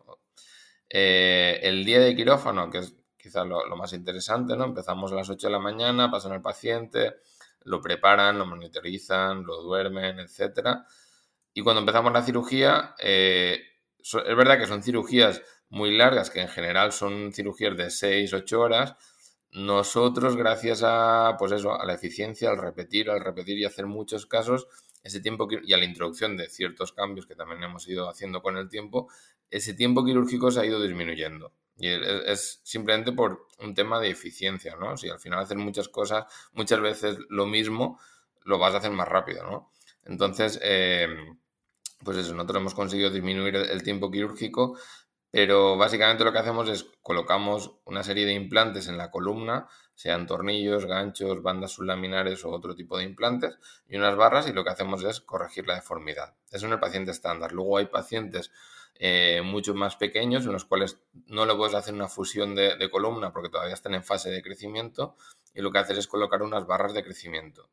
Eh, 0.89 1.61
el 1.63 1.85
día 1.85 2.01
de 2.01 2.15
quirófano, 2.15 2.71
que 2.71 2.79
es 2.79 2.95
quizás 3.17 3.47
lo, 3.47 3.65
más 3.77 3.93
interesante, 3.93 4.57
¿no? 4.57 4.65
Empezamos 4.65 5.13
a 5.13 5.17
las 5.17 5.29
8 5.29 5.49
de 5.49 5.53
la 5.53 5.59
mañana, 5.59 6.11
pasan 6.11 6.33
al 6.33 6.43
paciente, 6.43 7.17
lo 7.65 7.81
preparan, 7.81 8.39
lo 8.39 8.47
monitorizan, 8.47 9.45
lo 9.45 9.63
duermen, 9.63 10.21
etc. 10.21 10.79
Y 11.53 11.63
cuando 11.63 11.81
empezamos 11.81 12.13
la 12.13 12.23
cirugía, 12.23 12.95
eh, 12.99 13.61
es 13.99 14.37
verdad 14.37 14.59
que 14.59 14.67
son 14.67 14.83
cirugías 14.83 15.43
muy 15.71 15.97
largas, 15.97 16.31
que 16.31 16.41
en 16.41 16.49
general 16.49 16.93
son 16.93 17.33
cirugías 17.33 17.77
de 17.77 17.91
6, 17.91 18.33
8 18.33 18.61
horas. 18.61 18.95
Nosotros, 19.51 20.37
gracias 20.37 20.83
a, 20.85 21.37
pues 21.39 21.53
eso, 21.53 21.79
a 21.79 21.85
la 21.87 21.95
eficiencia, 21.95 22.51
al 22.51 22.59
repetir, 22.59 23.11
al 23.11 23.21
repetir 23.21 23.59
y 23.59 23.65
hacer 23.65 23.87
muchos 23.87 24.27
casos, 24.27 24.69
ese 25.03 25.21
tiempo 25.21 25.49
y 25.51 25.73
a 25.73 25.77
la 25.77 25.85
introducción 25.85 26.37
de 26.37 26.49
ciertos 26.49 26.93
cambios 26.93 27.27
que 27.27 27.35
también 27.35 27.63
hemos 27.63 27.87
ido 27.89 28.09
haciendo 28.09 28.43
con 28.43 28.57
el 28.57 28.69
tiempo, 28.69 29.09
ese 29.51 29.75
tiempo 29.75 30.05
quirúrgico 30.05 30.51
se 30.51 30.61
ha 30.61 30.67
ido 30.67 30.83
disminuyendo. 30.83 31.53
Y 31.77 31.89
es 31.89 32.61
simplemente 32.65 33.13
por 33.13 33.47
un 33.61 33.75
tema 33.75 34.01
de 34.01 34.11
eficiencia, 34.11 34.77
¿no? 34.77 34.97
Si 34.97 35.09
al 35.09 35.21
final 35.21 35.41
haces 35.41 35.57
muchas 35.57 35.89
cosas, 35.89 36.25
muchas 36.53 36.81
veces 36.81 37.19
lo 37.29 37.47
mismo, 37.47 38.01
lo 38.45 38.59
vas 38.59 38.75
a 38.75 38.79
hacer 38.79 38.91
más 38.91 39.07
rápido, 39.07 39.45
¿no? 39.45 39.73
Entonces, 40.05 40.59
em, 40.63 41.39
pues 42.05 42.17
eso, 42.17 42.35
nosotros 42.35 42.61
hemos 42.61 42.75
conseguido 42.75 43.11
disminuir 43.11 43.57
el 43.57 43.83
tiempo 43.83 44.11
quirúrgico, 44.11 44.79
pero 45.31 45.77
básicamente 45.77 46.25
lo 46.25 46.33
que 46.33 46.39
hacemos 46.39 46.69
es 46.69 46.87
colocamos 47.03 47.73
una 47.85 48.03
serie 48.03 48.27
de 48.27 48.33
implantes 48.33 48.89
en 48.89 48.97
la 48.97 49.11
columna 49.11 49.69
sean 49.99 50.29
tornillos, 50.29 50.87
ganchos, 50.87 51.43
bandas 51.43 51.73
sublaminares 51.73 52.45
o 52.45 52.51
otro 52.51 52.77
tipo 52.77 52.97
de 52.97 53.03
implantes, 53.03 53.59
y 53.89 53.97
unas 53.97 54.15
barras 54.15 54.47
y 54.47 54.53
lo 54.53 54.63
que 54.63 54.71
hacemos 54.71 55.03
es 55.03 55.21
corregir 55.21 55.67
la 55.67 55.75
deformidad. 55.75 56.37
Eso 56.53 56.67
en 56.67 56.73
el 56.73 56.79
paciente 56.79 57.11
estándar. 57.11 57.51
Luego 57.51 57.79
hay 57.79 57.87
pacientes 57.87 58.53
eh, 58.95 59.43
mucho 59.45 59.75
más 59.75 59.97
pequeños 59.97 60.47
en 60.47 60.53
los 60.53 60.65
cuales 60.65 61.01
no 61.27 61.47
le 61.47 61.57
puedes 61.57 61.75
hacer 61.75 61.95
una 61.95 62.07
fusión 62.07 62.55
de, 62.55 62.89
columna 62.93 63.33
porque 63.33 63.49
todavía 63.49 63.75
están 63.75 63.95
en 63.95 64.05
fase 64.05 64.31
de 64.31 64.41
crecimiento 64.41 65.17
y 65.53 65.63
lo 65.63 65.73
que 65.73 65.81
haces 65.81 65.99
es 65.99 66.07
colocar 66.07 66.43
unas 66.43 66.65
barras 66.69 66.95
de 66.95 67.03
crecimiento, 67.03 67.69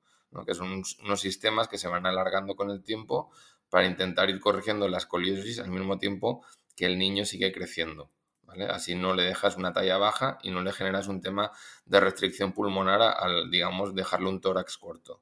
que 0.47 0.55
son 0.55 0.83
unos 1.03 1.19
sistemas 1.21 1.67
que 1.67 1.77
se 1.77 1.87
van 1.87 2.07
alargando 2.07 2.55
con 2.55 2.71
el 2.71 2.81
tiempo 2.81 3.29
para 3.69 3.85
intentar 3.85 4.31
ir 4.31 4.39
corrigiendo 4.39 4.87
la 4.87 4.97
escoliosis 4.97 5.59
al 5.59 5.69
mismo 5.69 5.99
tiempo 5.99 6.43
que 6.75 6.85
el 6.85 6.97
niño 6.97 7.25
sigue 7.25 7.51
creciendo. 7.51 8.09
Así 8.69 8.95
no 8.95 9.13
le 9.13 9.23
dejas 9.23 9.57
una 9.57 9.73
talla 9.73 9.97
baja 9.97 10.37
y 10.41 10.51
no 10.51 10.61
le 10.61 10.71
generas 10.71 11.07
un 11.07 11.21
tema 11.21 11.51
de 11.85 11.99
restricción 11.99 12.53
pulmonar 12.53 13.01
al, 13.01 13.49
digamos, 13.51 13.93
dejarle 13.95 14.29
un 14.29 14.39
tórax 14.39 14.77
corto. 14.77 15.21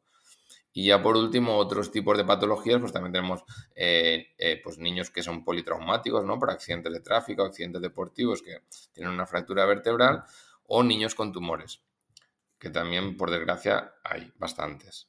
Y 0.76 0.88
ya 0.88 1.02
por 1.02 1.16
último, 1.16 1.58
otros 1.58 1.92
tipos 1.92 2.18
de 2.18 2.26
patologías, 2.26 2.80
pues 2.80 2.92
también 2.92 3.14
tenemos 3.14 3.44
eh, 3.76 4.34
eh, 4.40 4.60
pues 4.64 4.80
niños 4.80 5.12
que 5.12 5.22
son 5.22 5.44
politraumáticos, 5.44 6.26
¿no? 6.26 6.40
Por 6.40 6.50
accidentes 6.50 6.92
de 6.92 7.00
tráfico, 7.00 7.44
accidentes 7.44 7.82
deportivos 7.82 8.42
que 8.42 8.64
tienen 8.92 9.14
una 9.14 9.28
fractura 9.28 9.66
vertebral, 9.66 10.24
o 10.66 10.82
niños 10.82 11.14
con 11.14 11.32
tumores, 11.32 11.82
que 12.58 12.72
también, 12.72 13.18
por 13.18 13.30
desgracia, 13.30 13.94
hay 14.04 14.32
bastantes, 14.40 15.08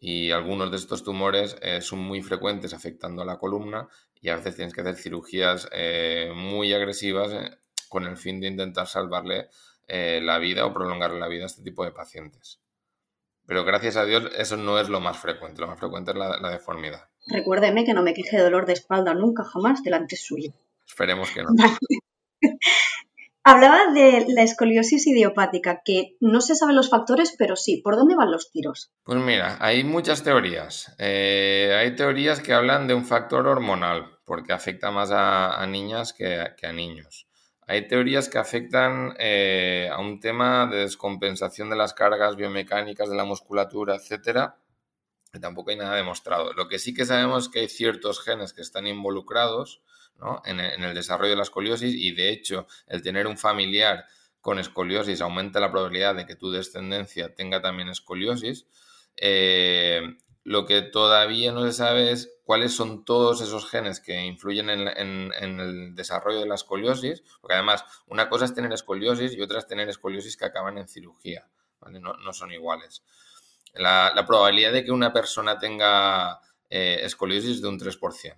Y 0.00 0.30
algunos 0.32 0.70
de 0.70 0.76
estos 0.76 1.02
tumores 1.02 1.56
eh, 1.62 1.80
son 1.80 2.00
muy 2.00 2.22
frecuentes 2.22 2.74
afectando 2.74 3.22
a 3.22 3.24
la 3.24 3.38
columna 3.38 3.88
y 4.24 4.30
a 4.30 4.36
veces 4.36 4.56
tienes 4.56 4.72
que 4.72 4.80
hacer 4.80 4.96
cirugías 4.96 5.68
eh, 5.70 6.32
muy 6.34 6.72
agresivas 6.72 7.30
eh, 7.30 7.58
con 7.90 8.06
el 8.06 8.16
fin 8.16 8.40
de 8.40 8.46
intentar 8.46 8.86
salvarle 8.86 9.50
eh, 9.86 10.18
la 10.22 10.38
vida 10.38 10.64
o 10.64 10.72
prolongarle 10.72 11.20
la 11.20 11.28
vida 11.28 11.42
a 11.42 11.46
este 11.46 11.62
tipo 11.62 11.84
de 11.84 11.92
pacientes. 11.92 12.58
Pero 13.46 13.66
gracias 13.66 13.98
a 13.98 14.06
Dios 14.06 14.30
eso 14.38 14.56
no 14.56 14.80
es 14.80 14.88
lo 14.88 14.98
más 15.00 15.18
frecuente, 15.18 15.60
lo 15.60 15.66
más 15.66 15.78
frecuente 15.78 16.12
es 16.12 16.16
la, 16.16 16.50
deformidad. 16.50 17.10
Recuérdeme 17.26 17.84
que 17.84 17.92
no 17.92 18.02
me 18.02 18.14
queje 18.14 18.38
de 18.38 18.44
dolor 18.44 18.64
de 18.64 18.72
espalda 18.72 19.12
nunca 19.12 19.44
jamás 19.44 19.82
delante 19.82 20.16
suyo. 20.16 20.54
Esperemos 20.86 21.30
que 21.30 21.42
no. 21.42 21.50
Hablaba 23.46 23.92
de 23.92 24.24
la 24.28 24.42
escoliosis 24.42 25.06
idiopática, 25.06 25.82
que 25.84 26.16
no 26.18 26.40
se 26.40 26.54
saben 26.54 26.76
los 26.76 26.88
factores, 26.88 27.34
pero 27.36 27.56
sí. 27.56 27.76
¿Por 27.76 27.96
dónde 27.96 28.16
van 28.16 28.32
los 28.32 28.50
tiros? 28.50 28.90
Pues 29.02 29.18
mira, 29.18 29.58
hay 29.60 29.84
muchas 29.84 30.22
teorías. 30.22 30.96
Eh, 30.98 31.76
hay 31.78 31.94
teorías 31.94 32.40
que 32.40 32.54
hablan 32.54 32.88
de 32.88 32.94
un 32.94 33.04
factor 33.04 33.46
hormonal, 33.46 34.13
porque 34.24 34.52
afecta 34.52 34.90
más 34.90 35.10
a, 35.12 35.64
niñas 35.66 36.12
que, 36.12 36.40
a 36.62 36.72
niños. 36.72 37.26
Hay 37.66 37.88
teorías 37.88 38.28
que 38.28 38.38
afectan 38.38 39.14
eh, 39.18 39.88
a 39.90 39.98
un 39.98 40.20
tema 40.20 40.66
de 40.66 40.78
descompensación 40.78 41.70
de 41.70 41.76
las 41.76 41.94
cargas 41.94 42.36
biomecánicas 42.36 43.08
de 43.08 43.16
la 43.16 43.24
musculatura, 43.24 43.96
etcétera, 43.96 44.56
que 45.32 45.40
tampoco 45.40 45.70
hay 45.70 45.76
nada 45.76 45.96
demostrado. 45.96 46.52
Lo 46.52 46.68
que 46.68 46.78
sí 46.78 46.94
que 46.94 47.06
sabemos 47.06 47.44
es 47.44 47.48
que 47.50 47.60
hay 47.60 47.68
ciertos 47.68 48.22
genes 48.22 48.52
que 48.52 48.62
están 48.62 48.86
involucrados 48.86 49.82
en, 50.44 50.60
el 50.60 50.94
desarrollo 50.94 51.30
de 51.30 51.36
la 51.36 51.42
escoliosis 51.42 51.94
y 51.94 52.12
de 52.12 52.30
hecho 52.30 52.66
el 52.86 53.02
tener 53.02 53.26
un 53.26 53.36
familiar 53.36 54.04
con 54.40 54.58
escoliosis 54.58 55.20
aumenta 55.20 55.60
la 55.60 55.70
probabilidad 55.70 56.14
de 56.14 56.26
que 56.26 56.36
tu 56.36 56.50
descendencia 56.50 57.34
tenga 57.34 57.60
también 57.62 57.88
escoliosis. 57.88 58.66
Eh, 59.16 60.02
lo 60.44 60.66
que 60.66 60.82
todavía 60.82 61.52
no 61.52 61.64
se 61.64 61.72
sabe 61.72 62.12
es 62.12 62.33
cuáles 62.44 62.74
son 62.74 63.04
todos 63.04 63.40
esos 63.40 63.68
genes 63.68 64.00
que 64.00 64.22
influyen 64.22 64.70
en, 64.70 65.32
el 65.34 65.94
desarrollo 65.94 66.40
de 66.40 66.46
la 66.46 66.54
escoliosis, 66.54 67.22
porque 67.40 67.54
además 67.54 67.84
una 68.06 68.28
cosa 68.28 68.44
es 68.44 68.54
tener 68.54 68.72
escoliosis 68.72 69.34
y 69.34 69.40
otra 69.40 69.58
es 69.58 69.66
tener 69.66 69.88
escoliosis 69.88 70.36
que 70.36 70.44
acaban 70.44 70.78
en 70.78 70.88
cirugía, 70.88 71.48
no, 71.90 72.32
son 72.32 72.52
iguales. 72.52 73.02
La, 73.74 74.24
probabilidad 74.26 74.72
de 74.72 74.84
que 74.84 74.92
una 74.92 75.12
persona 75.12 75.58
tenga 75.58 76.40
eh, 76.70 77.00
escoliosis 77.02 77.56
es 77.56 77.62
de 77.62 77.68
un 77.68 77.78
3% 77.80 78.36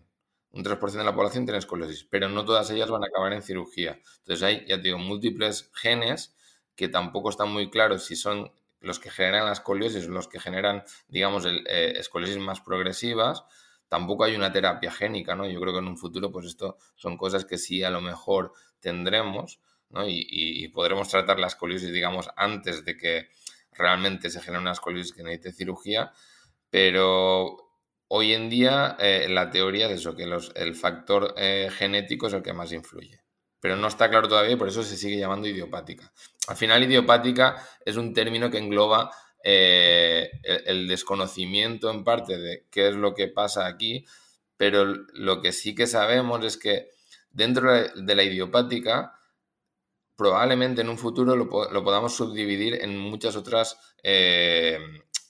un 0.56 0.64
3% 0.64 0.90
de 0.92 1.04
la 1.04 1.14
población 1.14 1.44
tiene 1.44 1.58
escoliosis, 1.58 2.04
pero 2.04 2.28
no 2.30 2.44
todas 2.44 2.70
ellas 2.70 2.90
van 2.90 3.04
a 3.04 3.08
acabar 3.08 3.32
en 3.34 3.42
cirugía. 3.42 4.00
Entonces 4.20 4.42
hay, 4.42 4.66
ya 4.66 4.76
te 4.76 4.84
digo, 4.84 4.98
múltiples 4.98 5.70
genes 5.74 6.34
que 6.74 6.88
tampoco 6.88 7.28
están 7.28 7.52
muy 7.52 7.68
claros 7.68 8.04
si 8.04 8.16
son 8.16 8.50
los 8.80 8.98
que 8.98 9.10
generan 9.10 9.46
la 9.46 9.52
escoliosis 9.52 10.06
los 10.06 10.28
que 10.28 10.40
generan, 10.40 10.84
digamos, 11.08 11.44
eh, 11.46 11.98
escoliosis 11.98 12.38
más 12.38 12.60
progresivas. 12.60 13.44
Tampoco 13.88 14.24
hay 14.24 14.34
una 14.34 14.52
terapia 14.52 14.90
génica, 14.90 15.34
¿no? 15.36 15.48
Yo 15.48 15.60
creo 15.60 15.72
que 15.72 15.78
en 15.78 15.88
un 15.88 15.98
futuro, 15.98 16.32
pues 16.32 16.46
esto 16.46 16.78
son 16.96 17.16
cosas 17.16 17.44
que 17.44 17.58
sí 17.58 17.82
a 17.82 17.90
lo 17.90 18.00
mejor 18.00 18.52
tendremos, 18.80 19.60
¿no? 19.90 20.04
Y, 20.06 20.68
podremos 20.68 21.08
tratar 21.08 21.38
la 21.38 21.46
escoliosis, 21.46 21.92
digamos, 21.92 22.28
antes 22.36 22.84
de 22.84 22.96
que 22.96 23.28
realmente 23.72 24.30
se 24.30 24.40
genere 24.40 24.62
una 24.62 24.72
escoliosis 24.72 25.12
que 25.12 25.22
necesite 25.22 25.52
cirugía, 25.52 26.12
pero 26.70 27.56
hoy 28.08 28.34
en 28.34 28.50
día 28.50 28.96
eh, 28.98 29.26
la 29.28 29.50
teoría 29.50 29.86
es 29.86 30.00
eso, 30.00 30.16
que 30.16 30.24
el 30.24 30.74
factor 30.74 31.34
eh, 31.36 31.68
genético 31.72 32.26
es 32.26 32.32
el 32.32 32.42
que 32.42 32.52
más 32.52 32.72
influye. 32.72 33.22
Pero 33.60 33.76
no 33.76 33.88
está 33.88 34.10
claro 34.10 34.28
todavía 34.28 34.52
y 34.52 34.56
por 34.56 34.68
eso 34.68 34.82
se 34.82 34.96
sigue 34.96 35.18
llamando 35.18 35.48
idiopática. 35.48 36.12
Al 36.48 36.56
final, 36.56 36.84
idiopática 36.84 37.56
es 37.84 37.96
un 37.96 38.12
término 38.12 38.50
que 38.50 38.58
engloba 38.58 39.10
eh, 39.48 40.28
el, 40.42 40.88
desconocimiento 40.88 41.88
en 41.88 42.02
parte 42.02 42.36
de 42.36 42.66
qué 42.68 42.88
es 42.88 42.96
lo 42.96 43.14
que 43.14 43.28
pasa 43.28 43.66
aquí, 43.66 44.04
pero 44.56 44.84
lo 44.84 45.40
que 45.40 45.52
sí 45.52 45.72
que 45.72 45.86
sabemos 45.86 46.44
es 46.44 46.56
que 46.56 46.88
dentro 47.30 47.72
de 47.72 48.14
la 48.16 48.24
idiopática, 48.24 49.20
probablemente 50.16 50.80
en 50.80 50.88
un 50.88 50.98
futuro 50.98 51.36
lo, 51.36 51.48
podamos 51.48 52.16
subdividir 52.16 52.82
en 52.82 52.98
muchas 52.98 53.36
otras 53.36 53.78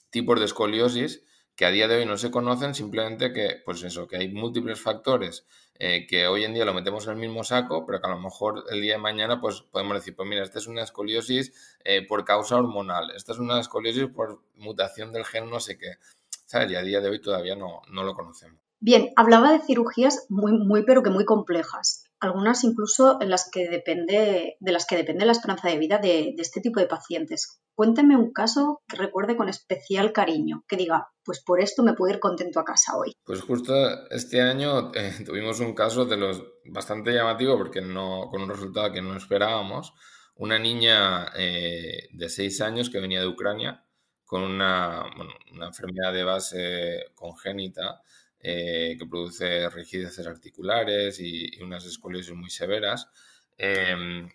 tipos 0.09 0.39
de 0.39 0.45
escoliosis 0.45 1.21
que 1.55 1.65
a 1.65 1.71
día 1.71 1.87
de 1.87 1.97
hoy 1.97 2.05
no 2.07 2.17
se 2.17 2.31
conocen, 2.31 2.73
simplemente 2.73 3.33
que, 3.33 3.61
pues 3.65 3.83
eso, 3.83 4.07
que 4.07 4.17
hay 4.17 4.29
múltiples 4.29 4.81
factores 4.81 5.45
eh, 5.79 6.07
que 6.07 6.27
hoy 6.27 6.43
en 6.43 6.53
día 6.53 6.65
lo 6.65 6.73
metemos 6.73 7.05
en 7.05 7.13
el 7.13 7.17
mismo 7.17 7.43
saco, 7.43 7.85
pero 7.85 8.01
que 8.01 8.07
a 8.07 8.11
lo 8.11 8.19
mejor 8.19 8.63
el 8.71 8.81
día 8.81 8.93
de 8.93 8.99
mañana 8.99 9.39
pues 9.39 9.61
podemos 9.61 9.95
decir, 9.95 10.15
pues 10.15 10.27
mira, 10.27 10.43
esta 10.43 10.59
es 10.59 10.67
una 10.67 10.83
escoliosis 10.83 11.53
eh, 11.83 12.05
por 12.05 12.25
causa 12.25 12.55
hormonal, 12.55 13.11
esta 13.11 13.33
es 13.33 13.39
una 13.39 13.59
escoliosis 13.59 14.07
por 14.07 14.41
mutación 14.55 15.11
del 15.11 15.25
gen 15.25 15.49
no 15.49 15.59
sé 15.59 15.77
qué, 15.77 15.97
¿sabes? 16.45 16.71
Y 16.71 16.75
a 16.75 16.81
día 16.81 17.01
de 17.01 17.09
hoy 17.09 17.21
todavía 17.21 17.55
no, 17.55 17.81
no 17.91 18.03
lo 18.03 18.15
conocemos. 18.15 18.59
Bien, 18.79 19.11
hablaba 19.15 19.51
de 19.51 19.59
cirugías 19.59 20.25
muy, 20.29 20.53
muy, 20.53 20.83
pero 20.83 21.03
que 21.03 21.09
muy 21.09 21.25
complejas 21.25 22.06
algunas 22.19 22.63
incluso 22.63 23.21
en 23.21 23.29
las 23.29 23.49
que 23.51 23.67
depende, 23.69 24.57
de 24.59 24.71
las 24.71 24.85
que 24.85 24.95
depende 24.95 25.25
la 25.25 25.31
esperanza 25.31 25.69
de 25.69 25.77
vida 25.77 25.97
de, 25.99 26.35
este 26.37 26.61
tipo 26.61 26.79
de 26.79 26.87
pacientes. 26.87 27.61
Cuénteme 27.75 28.17
un 28.17 28.31
caso 28.31 28.81
que 28.87 28.97
recuerde 28.97 29.37
con 29.37 29.49
especial 29.49 30.11
cariño, 30.11 30.63
que 30.67 30.77
diga, 30.77 31.09
pues 31.23 31.43
por 31.43 31.59
esto 31.59 31.83
me 31.83 31.93
puedo 31.93 32.13
ir 32.13 32.19
contento 32.19 32.59
a 32.59 32.65
casa 32.65 32.97
hoy. 32.97 33.13
Pues 33.23 33.41
justo 33.41 33.73
este 34.09 34.41
año 34.41 34.91
eh, 34.95 35.13
tuvimos 35.25 35.59
un 35.59 35.73
caso 35.73 36.05
de 36.05 36.17
los 36.17 36.43
bastante 36.65 37.13
llamativo 37.13 37.57
porque 37.57 37.81
no, 37.81 38.29
con 38.31 38.41
un 38.41 38.49
resultado 38.49 38.91
que 38.91 39.01
no 39.01 39.15
esperábamos. 39.15 39.93
Una 40.35 40.59
niña 40.59 41.31
eh, 41.35 42.09
de 42.11 42.29
seis 42.29 42.61
años 42.61 42.89
que 42.89 42.99
venía 42.99 43.21
de 43.21 43.27
Ucrania 43.27 43.83
con 44.23 44.43
una, 44.43 45.05
una 45.53 45.67
enfermedad 45.67 46.13
de 46.13 46.23
base 46.23 47.05
congénita 47.15 48.01
eh, 48.39 48.95
que 48.99 49.05
produce 49.07 49.69
rigideces 49.69 50.27
articulares 50.27 51.19
y, 51.19 51.61
unas 51.61 51.85
escoliosis 51.85 52.33
muy 52.33 52.49
severas. 52.49 53.09
Em, 53.57 54.29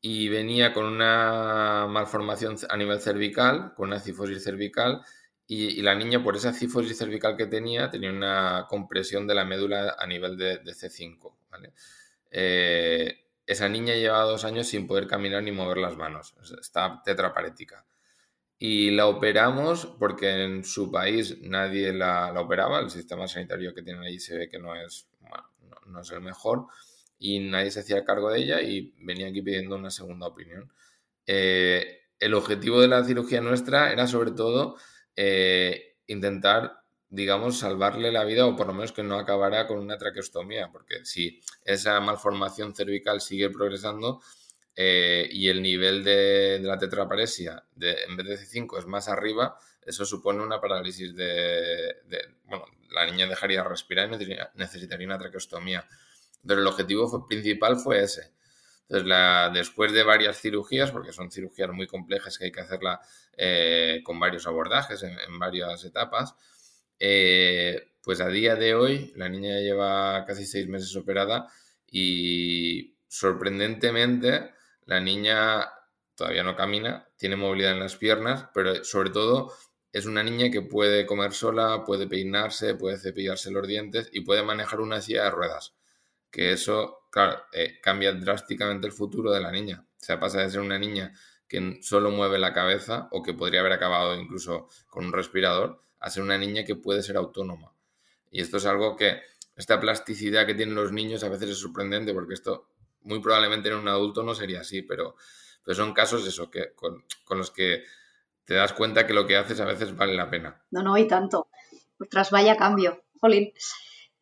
y 0.00 0.28
venía 0.28 0.72
con 0.72 0.84
una 0.86 1.86
malformación 1.88 2.56
a 2.68 2.76
nivel 2.76 3.00
cervical, 3.00 3.74
con 3.74 3.88
una 3.88 4.00
cifosis 4.00 4.44
cervical, 4.44 5.02
y, 5.46 5.80
la 5.82 5.94
niña, 5.94 6.22
por 6.22 6.36
esa 6.36 6.52
cifosis 6.52 6.98
cervical 6.98 7.36
que 7.36 7.46
tenía, 7.46 7.90
tenía 7.90 8.10
una 8.10 8.66
compresión 8.68 9.26
de 9.26 9.34
la 9.34 9.44
médula 9.44 9.96
a 9.98 10.06
nivel 10.06 10.36
de, 10.36 10.62
C5. 10.62 11.34
Eh, 12.30 13.24
esa 13.46 13.68
niña 13.68 13.94
llevaba 13.94 14.24
dos 14.24 14.44
años 14.44 14.68
sin 14.68 14.86
poder 14.86 15.06
caminar 15.06 15.42
ni 15.42 15.52
mover 15.52 15.78
las 15.78 15.96
manos, 15.96 16.34
está 16.60 17.02
tetraparética 17.04 17.87
y 18.58 18.90
la 18.90 19.06
operamos 19.06 19.86
porque 19.98 20.44
en 20.44 20.64
su 20.64 20.90
país 20.90 21.38
nadie 21.42 21.92
la, 21.92 22.32
operaba, 22.40 22.80
el 22.80 22.90
sistema 22.90 23.28
sanitario 23.28 23.72
que 23.72 23.82
tienen 23.82 24.02
allí 24.02 24.18
se 24.18 24.36
ve 24.36 24.48
que 24.48 24.58
no 24.58 24.74
es, 24.74 25.08
no, 25.86 26.00
es 26.00 26.10
el 26.10 26.20
mejor 26.20 26.66
y 27.18 27.38
nadie 27.38 27.70
se 27.70 27.80
hacía 27.80 28.04
cargo 28.04 28.30
de 28.30 28.40
ella 28.40 28.60
y 28.60 28.94
venía 28.98 29.28
aquí 29.28 29.42
pidiendo 29.42 29.76
una 29.76 29.90
segunda 29.90 30.26
opinión. 30.26 30.72
Eh, 31.26 32.02
el 32.18 32.34
objetivo 32.34 32.80
de 32.80 32.88
la 32.88 33.04
cirugía 33.04 33.40
nuestra 33.40 33.92
era 33.92 34.08
sobre 34.08 34.32
todo 34.32 34.76
eh, 35.14 35.96
intentar, 36.08 36.82
digamos, 37.08 37.58
salvarle 37.60 38.10
la 38.10 38.24
vida 38.24 38.46
o 38.46 38.56
por 38.56 38.66
lo 38.66 38.74
menos 38.74 38.90
que 38.90 39.04
no 39.04 39.18
acabara 39.18 39.68
con 39.68 39.78
una 39.78 39.98
traqueostomía, 39.98 40.70
porque 40.72 41.04
si 41.04 41.40
esa 41.64 42.00
malformación 42.00 42.74
cervical 42.74 43.20
sigue 43.20 43.50
progresando, 43.50 44.20
eh, 44.80 45.28
y 45.32 45.48
el 45.48 45.60
nivel 45.60 46.04
de, 46.04 46.60
la 46.62 46.78
tetraparesia 46.78 47.64
de, 47.74 47.96
en 48.06 48.16
vez 48.16 48.28
de 48.28 48.38
C5 48.38 48.78
es 48.78 48.86
más 48.86 49.08
arriba, 49.08 49.58
eso 49.84 50.04
supone 50.04 50.40
una 50.40 50.60
parálisis 50.60 51.16
de, 51.16 51.96
bueno, 52.44 52.64
la 52.92 53.04
niña 53.04 53.26
dejaría 53.26 53.64
de 53.64 53.68
respirar 53.68 54.08
y 54.22 54.36
necesitaría 54.54 55.04
una 55.04 55.18
traqueostomía. 55.18 55.84
Pero 56.46 56.60
el 56.60 56.66
objetivo 56.68 57.26
principal 57.26 57.76
fue 57.76 58.04
ese. 58.04 58.30
Entonces, 58.82 59.08
la, 59.08 59.50
después 59.52 59.92
de 59.92 60.04
varias 60.04 60.40
cirugías, 60.40 60.92
porque 60.92 61.12
son 61.12 61.32
cirugías 61.32 61.70
muy 61.72 61.88
complejas 61.88 62.38
que 62.38 62.44
hay 62.44 62.52
que 62.52 62.60
hacerla 62.60 63.00
eh, 63.36 64.00
con 64.04 64.20
varios 64.20 64.46
abordajes 64.46 65.02
en, 65.02 65.38
varias 65.40 65.84
etapas, 65.84 66.36
eh, 67.00 67.94
pues 68.00 68.20
a 68.20 68.28
día 68.28 68.54
de 68.54 68.76
hoy 68.76 69.12
la 69.16 69.28
niña 69.28 69.58
lleva 69.58 70.24
casi 70.24 70.46
seis 70.46 70.68
meses 70.68 70.94
operada 70.94 71.48
y 71.90 72.94
sorprendentemente 73.08 74.56
la 74.88 75.00
niña 75.00 75.70
todavía 76.14 76.42
no 76.42 76.56
camina, 76.56 77.06
tiene 77.18 77.36
movilidad 77.36 77.72
en 77.72 77.80
las 77.80 77.96
piernas, 77.96 78.46
pero 78.54 78.82
sobre 78.84 79.10
todo 79.10 79.52
es 79.92 80.06
una 80.06 80.22
niña 80.22 80.50
que 80.50 80.62
puede 80.62 81.04
comer 81.04 81.32
sola, 81.32 81.84
puede 81.84 82.06
peinarse, 82.06 82.74
puede 82.74 82.96
cepillarse 82.96 83.50
los 83.50 83.68
dientes 83.68 84.08
y 84.14 84.22
puede 84.22 84.42
manejar 84.42 84.80
una 84.80 85.02
silla 85.02 85.24
de 85.24 85.30
ruedas. 85.30 85.74
Que 86.30 86.52
eso, 86.52 87.06
claro, 87.10 87.42
eh, 87.52 87.78
cambia 87.82 88.14
drásticamente 88.14 88.86
el 88.86 88.94
futuro 88.94 89.30
de 89.30 89.40
la 89.40 89.52
niña. 89.52 89.84
O 90.00 90.04
sea, 90.04 90.18
pasa 90.18 90.40
de 90.40 90.48
ser 90.48 90.60
una 90.60 90.78
niña 90.78 91.12
que 91.46 91.80
solo 91.82 92.10
mueve 92.10 92.38
la 92.38 92.54
cabeza 92.54 93.08
o 93.10 93.22
que 93.22 93.34
podría 93.34 93.60
haber 93.60 93.72
acabado 93.72 94.18
incluso 94.18 94.68
con 94.86 95.04
un 95.04 95.12
respirador 95.12 95.84
a 96.00 96.08
ser 96.08 96.22
una 96.22 96.38
niña 96.38 96.64
que 96.64 96.76
puede 96.76 97.02
ser 97.02 97.18
autónoma. 97.18 97.74
Y 98.30 98.40
esto 98.40 98.56
es 98.56 98.64
algo 98.64 98.96
que, 98.96 99.20
esta 99.54 99.80
plasticidad 99.80 100.46
que 100.46 100.54
tienen 100.54 100.76
los 100.76 100.92
niños 100.92 101.24
a 101.24 101.28
veces 101.28 101.50
es 101.50 101.58
sorprendente 101.58 102.14
porque 102.14 102.32
esto 102.32 102.68
muy 103.02 103.20
probablemente 103.20 103.68
en 103.68 103.76
un 103.76 103.88
adulto 103.88 104.22
no 104.22 104.34
sería 104.34 104.60
así, 104.60 104.82
pero, 104.82 105.16
pero 105.64 105.74
son 105.74 105.92
casos 105.92 106.26
eso, 106.26 106.50
que, 106.50 106.74
con, 106.74 107.04
los 107.30 107.50
que 107.50 107.84
te 108.44 108.54
das 108.54 108.72
cuenta 108.72 109.06
que 109.06 109.14
lo 109.14 109.26
que 109.26 109.36
haces 109.36 109.60
a 109.60 109.64
veces 109.64 109.96
vale 109.96 110.14
la 110.14 110.30
pena. 110.30 110.62
No, 110.70 110.82
no, 110.82 110.96
y 110.96 111.06
tanto. 111.06 111.48
Tras 112.10 112.30
vaya 112.30 112.56
cambio. 112.56 113.02
Jolín. 113.20 113.52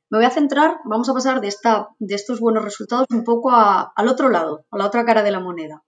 Me 0.09 0.19
voy 0.19 0.27
a 0.27 0.31
centrar, 0.31 0.79
vamos 0.85 1.09
a 1.09 1.15
pasar 1.15 1.41
de, 1.41 1.49
esta, 1.49 1.89
de 1.99 2.15
estos 2.15 2.39
buenos 2.39 2.65
resultados 2.65 3.07
un 3.11 3.25
poco 3.25 3.51
al 3.51 4.09
otro 4.09 4.29
lado, 4.29 4.65
a 4.71 4.79
la 4.79 4.87
otra 4.87 5.05
cara 5.05 5.25
de 5.25 5.33
la 5.33 5.41
moneda. 5.41 5.83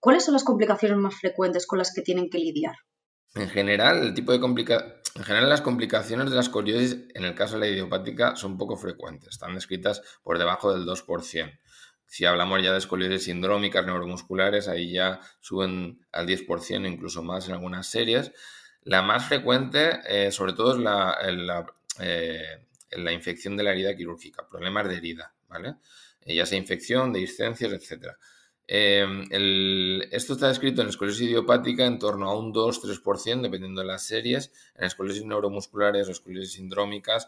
¿Cuáles 0.00 0.24
son 0.24 0.32
las 0.32 0.42
complicaciones 0.42 0.96
más 0.96 1.14
frecuentes 1.14 1.66
con 1.66 1.78
las 1.78 1.92
que 1.94 2.00
tienen 2.00 2.30
que 2.30 2.38
lidiar? 2.38 2.76
En 3.34 3.48
general, 3.48 3.98
el 3.98 4.14
tipo 4.14 4.32
de 4.32 4.40
complica... 4.40 5.00
en 5.14 5.24
general, 5.24 5.48
las 5.48 5.60
complicaciones 5.60 6.30
de 6.30 6.34
la 6.34 6.40
escoliosis, 6.40 6.96
en 7.14 7.24
el 7.24 7.34
caso 7.34 7.54
de 7.54 7.60
la 7.60 7.68
idiopática, 7.68 8.36
son 8.36 8.58
poco 8.58 8.76
frecuentes. 8.76 9.30
Están 9.30 9.54
descritas 9.54 10.02
por 10.22 10.38
debajo 10.38 10.72
del 10.72 10.86
2%. 10.86 11.58
Si 12.12 12.26
hablamos 12.26 12.62
ya 12.62 12.72
de 12.72 12.78
escoliosis 12.78 13.24
sindrómicas 13.24 13.86
neuromusculares, 13.86 14.68
ahí 14.68 14.92
ya 14.92 15.20
suben 15.40 16.04
al 16.12 16.26
10%, 16.26 16.86
incluso 16.86 17.22
más 17.22 17.48
en 17.48 17.54
algunas 17.54 17.86
series. 17.86 18.32
La 18.82 19.00
más 19.00 19.28
frecuente, 19.28 20.00
eh, 20.06 20.30
sobre 20.30 20.52
todo, 20.52 20.72
es 20.74 20.78
la, 20.78 21.66
eh, 22.00 22.66
la, 22.90 23.12
infección 23.12 23.56
de 23.56 23.62
la 23.62 23.72
herida 23.72 23.96
quirúrgica, 23.96 24.46
problemas 24.46 24.90
de 24.90 24.96
herida, 24.96 25.32
¿vale? 25.48 25.76
Eh, 26.20 26.34
ya 26.34 26.44
sea 26.44 26.58
infección, 26.58 27.14
de 27.14 27.20
discencias, 27.20 27.72
etc. 27.72 28.14
esto 28.66 30.34
está 30.34 30.48
descrito 30.48 30.82
en 30.82 30.88
escoliosis 30.88 31.22
idiopática 31.22 31.86
en 31.86 31.98
torno 31.98 32.28
a 32.28 32.38
un 32.38 32.52
2-3%, 32.52 33.40
dependiendo 33.40 33.80
de 33.80 33.86
las 33.86 34.06
series. 34.06 34.52
En 34.74 34.84
escoliosis 34.84 35.24
neuromusculares 35.24 36.08
o 36.08 36.10
escoliosis 36.10 36.56
sindrómicas 36.56 37.26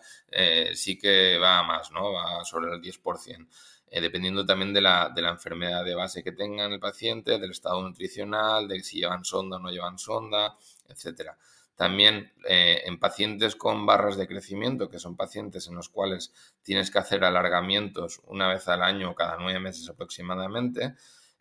sí 0.75 0.99
que 0.99 1.39
va 1.39 1.63
más, 1.63 1.91
¿no? 1.91 2.13
Va 2.13 2.45
sobre 2.45 2.71
el 2.71 2.83
10%. 2.83 3.49
Eh, 3.91 4.01
dependiendo 4.01 4.45
también 4.45 4.73
de 4.73 4.81
la, 4.81 5.13
de 5.15 5.23
la, 5.23 5.31
enfermedad 5.31 5.85
de 5.85 5.95
base 5.95 6.25
que 6.25 6.33
tenga 6.33 6.67
el 6.67 6.81
paciente, 6.81 7.39
del 7.39 7.53
estado 7.53 7.81
nutricional, 7.83 8.67
de 8.67 8.83
si 8.83 8.99
llevan 8.99 9.25
sonda 9.25 9.57
o 9.57 9.61
no 9.61 9.71
llevan 9.71 9.99
sonda, 9.99 10.57
etc. 10.89 11.31
También 11.77 12.33
eh, 12.49 12.83
en 12.87 12.99
pacientes 12.99 13.57
con 13.57 13.85
barras 13.87 14.17
de 14.17 14.29
crecimiento, 14.29 14.89
que 14.89 14.99
son 14.99 15.17
pacientes 15.17 15.67
en 15.69 15.75
los 15.75 15.89
cuales 15.89 16.33
tienes 16.63 16.91
que 16.91 16.99
hacer 16.99 17.25
alargamientos 17.25 18.21
una 18.27 18.49
vez 18.49 18.69
al 18.69 18.83
año 18.83 19.11
o 19.11 19.15
cada 19.15 19.37
nueve 19.39 19.61
meses 19.61 19.89
aproximadamente, 19.89 20.95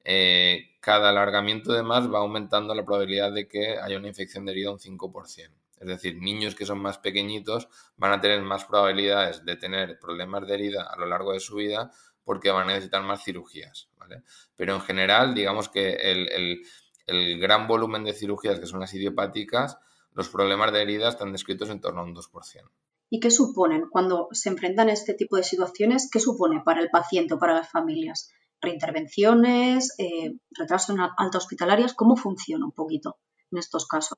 eh, 0.03 0.75
cada 0.79 1.09
alargamiento 1.09 1.71
de 1.71 1.83
más 1.83 2.12
va 2.12 2.19
aumentando 2.19 2.75
la 2.75 2.83
probabilidad 2.83 3.31
de 3.31 3.47
que 3.47 3.77
haya 3.77 3.97
una 3.97 4.07
infección 4.09 4.45
de 4.45 4.51
herida 4.51 4.71
un 4.71 4.79
5%. 4.79 5.50
Es 5.79 5.88
decir, 5.88 6.17
niños 6.17 6.55
que 6.55 6.65
son 6.65 6.79
más 6.79 6.97
pequeñitos 6.97 7.67
van 7.97 8.13
a 8.13 8.21
tener 8.21 8.41
más 8.41 8.65
probabilidades 8.65 9.45
de 9.45 9.55
tener 9.55 10.00
problemas 10.00 10.47
de 10.47 10.53
herida 10.53 10.83
a 10.83 10.97
lo 10.97 11.05
largo 11.05 11.33
de 11.33 11.39
su 11.39 11.55
vida 11.55 11.91
porque 12.24 12.51
van 12.51 12.70
a 12.70 12.74
necesitar 12.74 13.03
más 13.03 13.24
cirugías, 13.24 13.89
¿vale? 13.98 14.24
Pero 14.56 14.75
en 14.75 14.82
general, 14.82 15.34
digamos 15.34 15.70
que 15.70 15.96
el, 15.96 17.39
gran 17.39 17.68
volumen 17.68 18.03
de 18.03 18.13
cirugías 18.13 18.60
que 18.60 18.65
son 18.65 18.80
las 18.80 18.94
idiopáticas, 18.94 19.77
los 20.13 20.30
problemas 20.30 20.72
de 20.72 20.82
heridas 20.82 21.13
están 21.13 21.32
descritos 21.32 21.70
en 21.70 21.82
torno 21.82 22.01
a 22.01 22.06
un 22.06 22.15
2%. 22.15 22.70
¿Y 23.10 23.20
qué 23.20 23.30
suponen 23.30 23.89
cuando 23.89 24.30
se 24.32 24.50
enfrentan 24.50 24.89
a 24.89 24.94
este 24.94 25.13
tipo 25.13 25.36
de 25.36 25.44
situaciones? 25.44 26.10
¿Qué 26.12 26.20
supone 26.20 26.62
para 26.63 26.82
el 26.82 26.89
paciente 26.89 27.36
o 27.36 27.39
para 27.39 27.53
las 27.53 27.70
familias? 27.70 28.32
¿Reintervenciones? 28.62 29.94
Eh, 30.00 30.38
¿Retraso 30.51 30.94
en 30.94 31.01
alta 31.01 31.38
hospitalarias? 31.38 31.94
¿Cómo 31.94 32.15
funciona 32.15 32.65
un 32.65 32.72
poquito 32.72 33.18
en 33.51 33.60
estos 33.60 33.86
casos? 33.86 34.18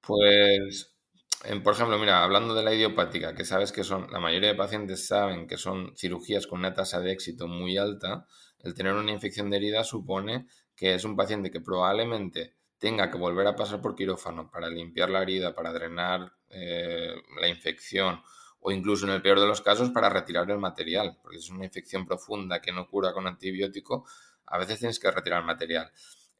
Pues 0.00 0.97
por 1.62 1.74
ejemplo, 1.74 1.98
mira, 1.98 2.24
hablando 2.24 2.54
de 2.54 2.62
la 2.62 2.74
idiopática, 2.74 3.34
que 3.34 3.44
sabes 3.44 3.70
que 3.72 3.84
son, 3.84 4.10
la 4.10 4.18
mayoría 4.18 4.48
de 4.48 4.54
pacientes 4.54 5.06
saben 5.06 5.46
que 5.46 5.56
son 5.56 5.96
cirugías 5.96 6.46
con 6.46 6.58
una 6.58 6.74
tasa 6.74 7.00
de 7.00 7.12
éxito 7.12 7.46
muy 7.46 7.78
alta, 7.78 8.26
el 8.60 8.74
tener 8.74 8.94
una 8.94 9.12
infección 9.12 9.48
de 9.50 9.58
herida 9.58 9.84
supone 9.84 10.46
que 10.74 10.94
es 10.94 11.04
un 11.04 11.16
paciente 11.16 11.50
que 11.50 11.60
probablemente 11.60 12.56
tenga 12.78 13.10
que 13.10 13.18
volver 13.18 13.46
a 13.46 13.56
pasar 13.56 13.80
por 13.80 13.94
quirófano 13.94 14.50
para 14.50 14.68
limpiar 14.68 15.10
la 15.10 15.22
herida, 15.22 15.54
para 15.54 15.72
drenar 15.72 16.32
eh, 16.48 17.14
la 17.40 17.48
infección 17.48 18.20
o 18.60 18.72
incluso 18.72 19.06
en 19.06 19.12
el 19.12 19.22
peor 19.22 19.40
de 19.40 19.46
los 19.46 19.60
casos 19.60 19.90
para 19.90 20.08
retirar 20.08 20.50
el 20.50 20.58
material, 20.58 21.18
porque 21.22 21.38
es 21.38 21.48
una 21.50 21.64
infección 21.64 22.06
profunda 22.06 22.60
que 22.60 22.72
no 22.72 22.88
cura 22.88 23.12
con 23.12 23.26
antibiótico, 23.26 24.04
a 24.46 24.58
veces 24.58 24.80
tienes 24.80 24.98
que 24.98 25.10
retirar 25.10 25.44
material. 25.44 25.90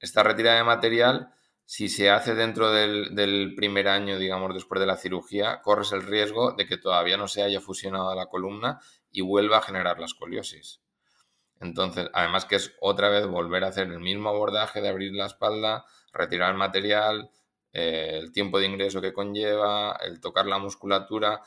Esta 0.00 0.22
retirada 0.22 0.58
de 0.58 0.64
material 0.64 1.34
si 1.70 1.90
se 1.90 2.08
hace 2.08 2.34
dentro 2.34 2.72
del, 2.72 3.54
primer 3.54 3.88
año, 3.88 4.18
digamos, 4.18 4.54
después 4.54 4.80
de 4.80 4.86
la 4.86 4.96
cirugía, 4.96 5.60
corres 5.60 5.92
el 5.92 6.02
riesgo 6.02 6.52
de 6.52 6.66
que 6.66 6.78
todavía 6.78 7.18
no 7.18 7.28
se 7.28 7.42
haya 7.42 7.60
fusionado 7.60 8.14
la 8.14 8.24
columna 8.24 8.80
y 9.10 9.20
vuelva 9.20 9.58
a 9.58 9.60
generar 9.60 9.98
la 9.98 10.06
escoliosis. 10.06 10.80
Entonces, 11.60 12.08
además 12.14 12.46
que 12.46 12.56
es 12.56 12.74
otra 12.80 13.10
vez 13.10 13.26
volver 13.26 13.64
a 13.64 13.68
hacer 13.68 13.86
el 13.88 14.00
mismo 14.00 14.30
abordaje 14.30 14.80
de 14.80 14.88
abrir 14.88 15.12
la 15.12 15.26
espalda, 15.26 15.84
retirar 16.10 16.52
el 16.52 16.56
material, 16.56 17.28
eh, 17.74 18.12
el 18.14 18.32
tiempo 18.32 18.58
de 18.58 18.64
ingreso 18.64 19.02
que 19.02 19.12
conlleva, 19.12 19.94
el 20.00 20.20
tocar 20.20 20.46
la 20.46 20.56
musculatura. 20.56 21.42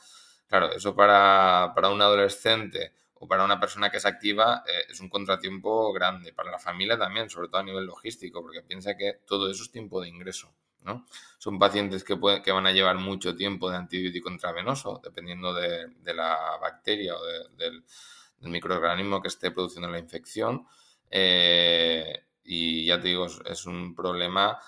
Claro, 0.46 0.70
eso 0.70 0.94
para, 0.94 1.72
para 1.74 1.88
un 1.88 2.00
adolescente 2.00 2.92
o 3.22 3.28
para 3.28 3.44
una 3.44 3.60
persona 3.60 3.88
que 3.88 3.98
es 3.98 4.04
activa 4.04 4.64
eh, 4.66 4.86
es 4.90 4.98
un 4.98 5.08
contratiempo 5.08 5.92
grande. 5.92 6.32
Para 6.32 6.50
la 6.50 6.58
familia 6.58 6.98
también, 6.98 7.30
sobre 7.30 7.46
todo 7.46 7.60
a 7.60 7.62
nivel 7.62 7.86
logístico, 7.86 8.42
porque 8.42 8.62
piensa 8.62 8.96
que 8.96 9.20
todo 9.24 9.48
eso 9.48 9.62
es 9.62 9.70
tiempo 9.70 10.00
de 10.00 10.08
ingreso. 10.08 10.52
¿no? 10.82 11.06
Son 11.38 11.56
pacientes 11.56 12.02
que, 12.02 12.18
que 12.44 12.50
van 12.50 12.66
a 12.66 12.72
llevar 12.72 12.96
mucho 12.96 13.36
tiempo 13.36 13.70
de 13.70 13.76
antibiótico 13.76 14.28
intravenoso, 14.28 15.00
dependiendo 15.04 15.54
de, 15.54 15.88
la 16.12 16.58
bacteria 16.60 17.14
o 17.14 17.24
del, 17.56 17.84
microorganismo 18.40 19.22
que 19.22 19.28
esté 19.28 19.52
produciendo 19.52 19.88
la 19.88 20.00
infección. 20.00 20.66
Eh, 21.08 22.24
y 22.42 22.86
ya 22.86 23.00
te 23.00 23.06
digo, 23.06 23.28
es 23.44 23.66
un 23.66 23.94
problema 23.94 24.58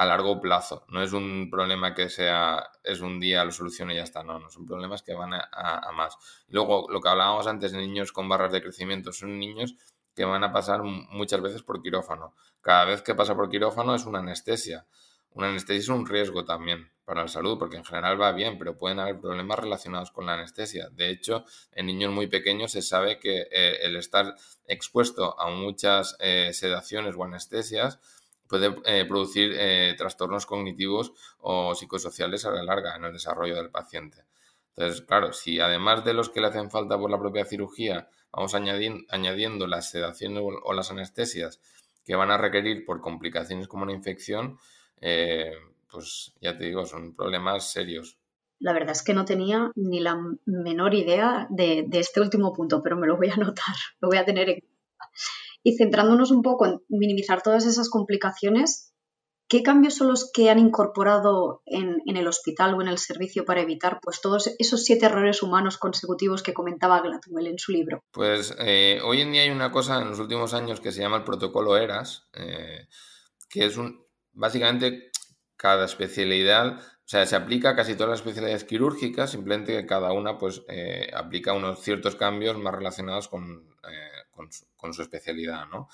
a 0.00 0.06
largo 0.06 0.40
plazo. 0.40 0.86
No 0.88 1.02
es 1.02 1.12
un 1.12 1.50
problema 1.50 1.94
que 1.94 2.08
sea, 2.08 2.70
es 2.82 3.02
un 3.02 3.20
día, 3.20 3.44
lo 3.44 3.52
solucione 3.52 3.92
y 3.92 3.96
ya 3.96 4.02
está. 4.02 4.22
No, 4.22 4.38
no, 4.38 4.48
son 4.48 4.64
problemas 4.64 5.02
que 5.02 5.12
van 5.12 5.34
a, 5.34 5.92
más. 5.94 6.16
luego, 6.48 6.86
lo 6.88 7.02
que 7.02 7.10
hablábamos 7.10 7.46
antes 7.46 7.72
de 7.72 7.78
niños 7.78 8.10
con 8.10 8.26
barras 8.26 8.50
de 8.50 8.62
crecimiento, 8.62 9.12
son 9.12 9.38
niños 9.38 9.74
que 10.14 10.24
van 10.24 10.42
a 10.42 10.54
pasar 10.54 10.82
muchas 10.82 11.42
veces 11.42 11.62
por 11.62 11.82
quirófano. 11.82 12.34
Cada 12.62 12.86
vez 12.86 13.02
que 13.02 13.14
pasa 13.14 13.36
por 13.36 13.50
quirófano 13.50 13.94
es 13.94 14.06
una 14.06 14.20
anestesia. 14.20 14.86
Una 15.32 15.50
anestesia 15.50 15.80
es 15.80 15.88
un 15.90 16.06
riesgo 16.06 16.46
también 16.46 16.90
para 17.04 17.20
la 17.20 17.28
salud, 17.28 17.58
porque 17.58 17.76
en 17.76 17.84
general 17.84 18.18
va 18.18 18.32
bien, 18.32 18.56
pero 18.56 18.78
pueden 18.78 19.00
haber 19.00 19.20
problemas 19.20 19.58
relacionados 19.58 20.10
con 20.12 20.24
la 20.24 20.32
anestesia. 20.32 20.88
De 20.92 21.10
hecho, 21.10 21.44
en 21.72 21.84
niños 21.84 22.10
muy 22.10 22.26
pequeños 22.26 22.72
se 22.72 22.80
sabe 22.80 23.18
que 23.18 23.48
eh, 23.50 23.80
el 23.82 23.96
estar 23.96 24.34
expuesto 24.64 25.38
a 25.38 25.50
muchas 25.50 26.16
eh, 26.20 26.52
sedaciones 26.54 27.16
o 27.18 27.24
anestesias 27.24 28.00
puede 28.50 28.74
eh, 28.84 29.06
producir 29.06 29.54
eh, 29.56 29.94
trastornos 29.96 30.44
cognitivos 30.44 31.12
o 31.38 31.74
psicosociales 31.74 32.44
a 32.44 32.50
la 32.50 32.64
larga 32.64 32.96
en 32.96 33.04
el 33.04 33.12
desarrollo 33.12 33.54
del 33.54 33.70
paciente. 33.70 34.24
Entonces, 34.76 35.02
claro, 35.02 35.32
si 35.32 35.60
además 35.60 36.04
de 36.04 36.14
los 36.14 36.30
que 36.30 36.40
le 36.40 36.48
hacen 36.48 36.70
falta 36.70 36.98
por 36.98 37.10
la 37.10 37.18
propia 37.18 37.44
cirugía, 37.44 38.08
vamos 38.32 38.54
añadiendo, 38.54 39.66
las 39.68 39.90
sedaciones 39.90 40.42
o 40.42 40.72
las 40.72 40.90
anestesias 40.90 41.60
que 42.04 42.16
van 42.16 42.32
a 42.32 42.38
requerir 42.38 42.84
por 42.84 43.00
complicaciones 43.00 43.68
como 43.68 43.84
una 43.84 43.92
infección, 43.92 44.58
eh, 45.00 45.52
pues 45.88 46.34
ya 46.40 46.56
te 46.56 46.64
digo, 46.64 46.86
son 46.86 47.14
problemas 47.14 47.70
serios. 47.70 48.18
La 48.58 48.72
verdad 48.72 48.90
es 48.90 49.02
que 49.02 49.14
no 49.14 49.24
tenía 49.24 49.70
ni 49.76 50.00
la 50.00 50.20
menor 50.44 50.94
idea 50.94 51.46
de, 51.50 51.84
de 51.86 52.00
este 52.00 52.20
último 52.20 52.52
punto, 52.52 52.82
pero 52.82 52.96
me 52.96 53.06
lo 53.06 53.16
voy 53.16 53.28
a 53.28 53.34
anotar, 53.34 53.76
lo 54.00 54.08
voy 54.08 54.18
a 54.18 54.24
tener 54.24 54.48
en 54.48 54.60
cuenta. 54.60 54.76
Y 55.62 55.76
centrándonos 55.76 56.30
un 56.30 56.42
poco 56.42 56.66
en 56.66 56.80
minimizar 56.88 57.42
todas 57.42 57.66
esas 57.66 57.90
complicaciones, 57.90 58.94
¿qué 59.50 59.62
cambios 59.62 59.94
son 59.94 60.08
los 60.08 60.30
que 60.32 60.48
han 60.48 60.58
incorporado 60.58 61.62
en, 61.66 62.00
el 62.06 62.26
hospital 62.28 62.74
o 62.74 62.82
en 62.82 62.88
el 62.88 62.98
servicio 62.98 63.44
para 63.44 63.60
evitar 63.60 63.98
pues, 64.00 64.20
todos 64.20 64.54
esos 64.58 64.84
siete 64.84 65.06
errores 65.06 65.42
humanos 65.42 65.76
consecutivos 65.76 66.42
que 66.42 66.54
comentaba 66.54 67.00
Gladwell 67.00 67.48
en 67.48 67.58
su 67.58 67.72
libro? 67.72 68.02
Pues 68.12 68.54
eh, 68.60 69.00
hoy 69.04 69.20
en 69.20 69.32
día 69.32 69.42
hay 69.42 69.50
una 69.50 69.72
cosa 69.72 70.00
en 70.00 70.08
los 70.08 70.20
últimos 70.20 70.54
años 70.54 70.80
que 70.80 70.92
se 70.92 71.00
llama 71.00 71.18
el 71.18 71.24
protocolo 71.24 71.76
ERAS, 71.76 72.28
eh, 72.32 72.86
que 73.50 73.66
es 73.66 73.76
un, 73.76 74.04
básicamente 74.32 75.10
cada 75.56 75.84
especialidad, 75.84 76.78
o 76.78 77.08
sea, 77.10 77.26
se 77.26 77.34
aplica 77.34 77.70
a 77.70 77.76
casi 77.76 77.94
todas 77.94 78.10
las 78.10 78.20
especialidades 78.20 78.62
quirúrgicas, 78.62 79.32
simplemente 79.32 79.76
que 79.76 79.84
cada 79.84 80.12
una 80.12 80.38
pues 80.38 80.62
eh, 80.68 81.10
aplica 81.12 81.52
unos 81.52 81.80
ciertos 81.80 82.14
cambios 82.14 82.56
más 82.56 82.72
relacionados 82.72 83.26
con 83.26 83.68
con 84.76 84.94
su, 84.94 85.02
especialidad, 85.02 85.66
¿no? 85.68 85.88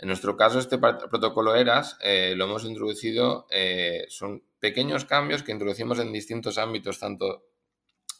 En 0.00 0.08
nuestro 0.08 0.34
caso, 0.34 0.58
este 0.58 0.78
protocolo 0.78 1.54
ERAS 1.54 1.98
eh, 2.00 2.32
lo 2.34 2.46
hemos 2.46 2.64
introducido, 2.64 3.46
eh, 3.50 4.06
son 4.08 4.42
pequeños 4.58 5.04
cambios 5.04 5.42
que 5.42 5.52
introducimos 5.52 5.98
en 5.98 6.10
distintos 6.10 6.56
ámbitos, 6.56 6.98
tanto 6.98 7.44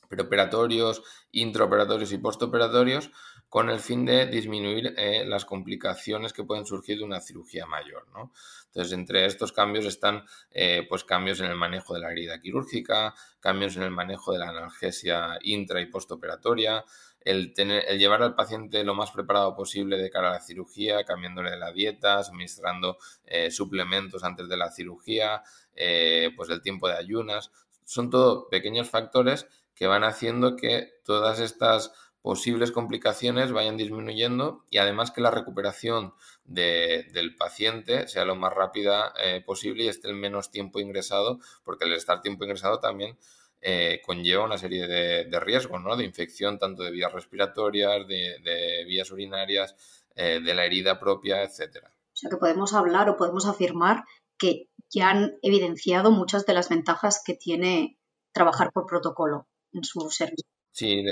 preoperatorios, 0.06 1.02
intraoperatorios 1.30 2.12
y 2.12 2.18
postoperatorios, 2.18 3.10
con 3.48 3.70
el 3.70 3.80
fin 3.80 4.04
de 4.04 4.26
disminuir 4.26 4.92
eh, 4.98 5.24
las 5.24 5.46
complicaciones 5.46 6.34
que 6.34 6.44
pueden 6.44 6.66
surgir 6.66 6.98
de 6.98 7.04
una 7.04 7.20
cirugía 7.20 7.64
mayor. 7.64 8.04
Entonces, 8.66 8.92
entre 8.92 9.24
estos 9.24 9.52
cambios 9.52 9.86
están 9.86 10.24
pues 10.88 11.04
cambios 11.04 11.40
en 11.40 11.46
el 11.46 11.56
manejo 11.56 11.94
de 11.94 12.00
la 12.00 12.12
herida 12.12 12.40
quirúrgica, 12.40 13.14
cambios 13.40 13.76
en 13.76 13.84
el 13.84 13.90
manejo 13.90 14.32
de 14.32 14.40
la 14.40 14.50
analgesia 14.50 15.38
intra 15.42 15.80
y 15.80 15.86
postoperatoria, 15.86 16.84
el, 17.22 17.52
tener, 17.54 17.84
el 17.88 17.98
llevar 17.98 18.22
al 18.22 18.34
paciente 18.34 18.82
lo 18.84 18.94
más 18.94 19.10
preparado 19.10 19.54
posible 19.54 19.98
de 19.98 20.10
cara 20.10 20.28
a 20.28 20.32
la 20.34 20.40
cirugía, 20.40 21.04
cambiándole 21.04 21.56
la 21.56 21.72
dieta, 21.72 22.24
suministrando 22.24 22.98
eh, 23.24 23.50
suplementos 23.50 24.24
antes 24.24 24.48
de 24.48 24.56
la 24.56 24.70
cirugía, 24.70 25.42
eh, 25.76 26.30
pues 26.36 26.48
el 26.50 26.62
tiempo 26.62 26.88
de 26.88 26.94
ayunas. 26.94 27.50
Son 27.84 28.10
todo 28.10 28.48
pequeños 28.48 28.88
factores 28.88 29.46
que 29.74 29.86
van 29.86 30.04
haciendo 30.04 30.56
que 30.56 31.00
todas 31.04 31.40
estas 31.40 31.92
posibles 32.22 32.70
complicaciones 32.70 33.50
vayan 33.50 33.78
disminuyendo 33.78 34.64
y 34.70 34.78
además 34.78 35.10
que 35.10 35.22
la 35.22 35.30
recuperación 35.30 36.12
del 36.44 37.36
paciente 37.36 38.08
sea 38.08 38.24
lo 38.24 38.36
más 38.36 38.52
rápida 38.52 39.14
eh, 39.22 39.42
posible 39.44 39.84
y 39.84 39.88
esté 39.88 40.08
el 40.08 40.14
menos 40.14 40.50
tiempo 40.50 40.80
ingresado, 40.80 41.38
porque 41.64 41.86
el 41.86 41.94
estar 41.94 42.20
tiempo 42.20 42.44
ingresado 42.44 42.78
también 42.78 43.16
eh, 43.62 44.00
conlleva 44.04 44.44
una 44.44 44.56
serie 44.56 44.86
de, 44.86 45.40
riesgos, 45.40 45.82
¿no? 45.82 45.96
De 45.96 46.04
infección 46.04 46.58
tanto 46.58 46.82
de 46.82 46.90
vías 46.90 47.12
respiratorias, 47.12 48.06
de, 48.06 48.84
vías 48.86 49.10
urinarias, 49.10 49.74
eh, 50.14 50.40
de 50.42 50.54
la 50.54 50.64
herida 50.64 50.98
propia, 50.98 51.42
etc. 51.42 51.84
O 51.86 52.16
sea 52.16 52.30
que 52.30 52.36
podemos 52.36 52.72
hablar 52.72 53.08
o 53.08 53.16
podemos 53.16 53.46
afirmar 53.46 54.04
que 54.38 54.68
ya 54.88 55.10
han 55.10 55.38
evidenciado 55.42 56.10
muchas 56.10 56.46
de 56.46 56.54
las 56.54 56.68
ventajas 56.68 57.22
que 57.24 57.34
tiene 57.34 57.98
trabajar 58.32 58.72
por 58.72 58.86
protocolo 58.86 59.46
en 59.72 59.84
su 59.84 60.08
servicio. 60.10 60.46
Sí, 60.72 61.04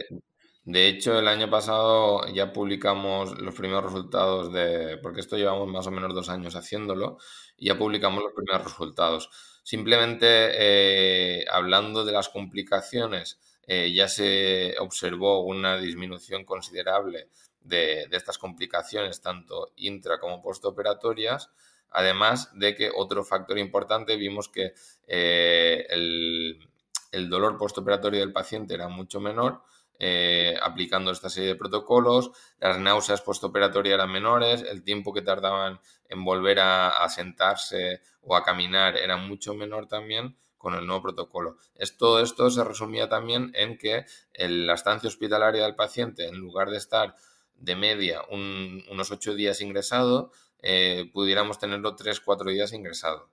de, 0.64 0.88
hecho 0.88 1.18
el 1.18 1.28
año 1.28 1.50
pasado 1.50 2.26
ya 2.32 2.52
publicamos 2.52 3.38
los 3.40 3.54
primeros 3.54 3.84
resultados 3.84 4.52
de, 4.52 4.98
porque 5.02 5.20
esto 5.20 5.36
llevamos 5.36 5.68
más 5.68 5.86
o 5.86 5.90
menos 5.90 6.14
dos 6.14 6.28
años 6.28 6.56
haciéndolo, 6.56 7.18
y 7.56 7.66
ya 7.66 7.78
publicamos 7.78 8.22
los 8.22 8.32
primeros 8.32 8.64
resultados. 8.64 9.30
Simplemente 9.68 10.26
eh, 10.26 11.44
hablando 11.50 12.06
de 12.06 12.12
las 12.12 12.30
complicaciones, 12.30 13.38
eh, 13.66 13.92
ya 13.92 14.08
se 14.08 14.74
observó 14.80 15.44
una 15.44 15.76
disminución 15.76 16.46
considerable 16.46 17.28
de, 17.60 18.08
estas 18.12 18.38
complicaciones, 18.38 19.20
tanto 19.20 19.72
intra 19.76 20.18
como 20.20 20.40
postoperatorias, 20.40 21.50
Además 21.90 22.50
de 22.54 22.74
que 22.74 22.90
otro 22.94 23.24
factor 23.24 23.58
importante, 23.58 24.16
vimos 24.16 24.48
que 24.48 24.72
eh, 25.06 25.86
el, 25.90 27.28
dolor 27.28 27.58
postoperatorio 27.58 28.20
del 28.20 28.32
paciente 28.32 28.72
era 28.72 28.88
mucho 28.88 29.20
menor, 29.20 29.62
eh, 29.98 30.56
aplicando 30.62 31.10
esta 31.10 31.28
serie 31.28 31.50
de 31.50 31.56
protocolos, 31.56 32.30
las 32.60 32.78
náuseas 32.78 33.20
postoperatorias 33.22 33.94
eran 33.94 34.12
menores, 34.12 34.62
el 34.62 34.82
tiempo 34.82 35.12
que 35.12 35.22
tardaban 35.22 35.80
en 36.08 36.24
volver 36.24 36.60
a, 36.60 37.08
sentarse 37.08 38.00
o 38.22 38.36
a 38.36 38.44
caminar 38.44 38.96
era 38.96 39.16
mucho 39.16 39.54
menor 39.54 39.88
también 39.88 40.36
con 40.56 40.74
el 40.74 40.86
nuevo 40.86 41.02
protocolo. 41.02 41.56
todo 41.98 42.20
esto 42.20 42.50
se 42.50 42.64
resumía 42.64 43.08
también 43.08 43.52
en 43.54 43.78
que 43.78 44.06
la 44.34 44.74
estancia 44.74 45.08
hospitalaria 45.08 45.64
del 45.64 45.74
paciente, 45.74 46.26
en 46.26 46.36
lugar 46.36 46.70
de 46.70 46.78
estar 46.78 47.14
de 47.54 47.74
media 47.76 48.22
unos 48.30 49.10
ocho 49.10 49.34
días 49.34 49.60
ingresado, 49.60 50.30
eh, 50.60 51.10
pudiéramos 51.12 51.58
tenerlo 51.58 51.96
3-4 51.96 52.52
días 52.52 52.72
ingresado. 52.72 53.30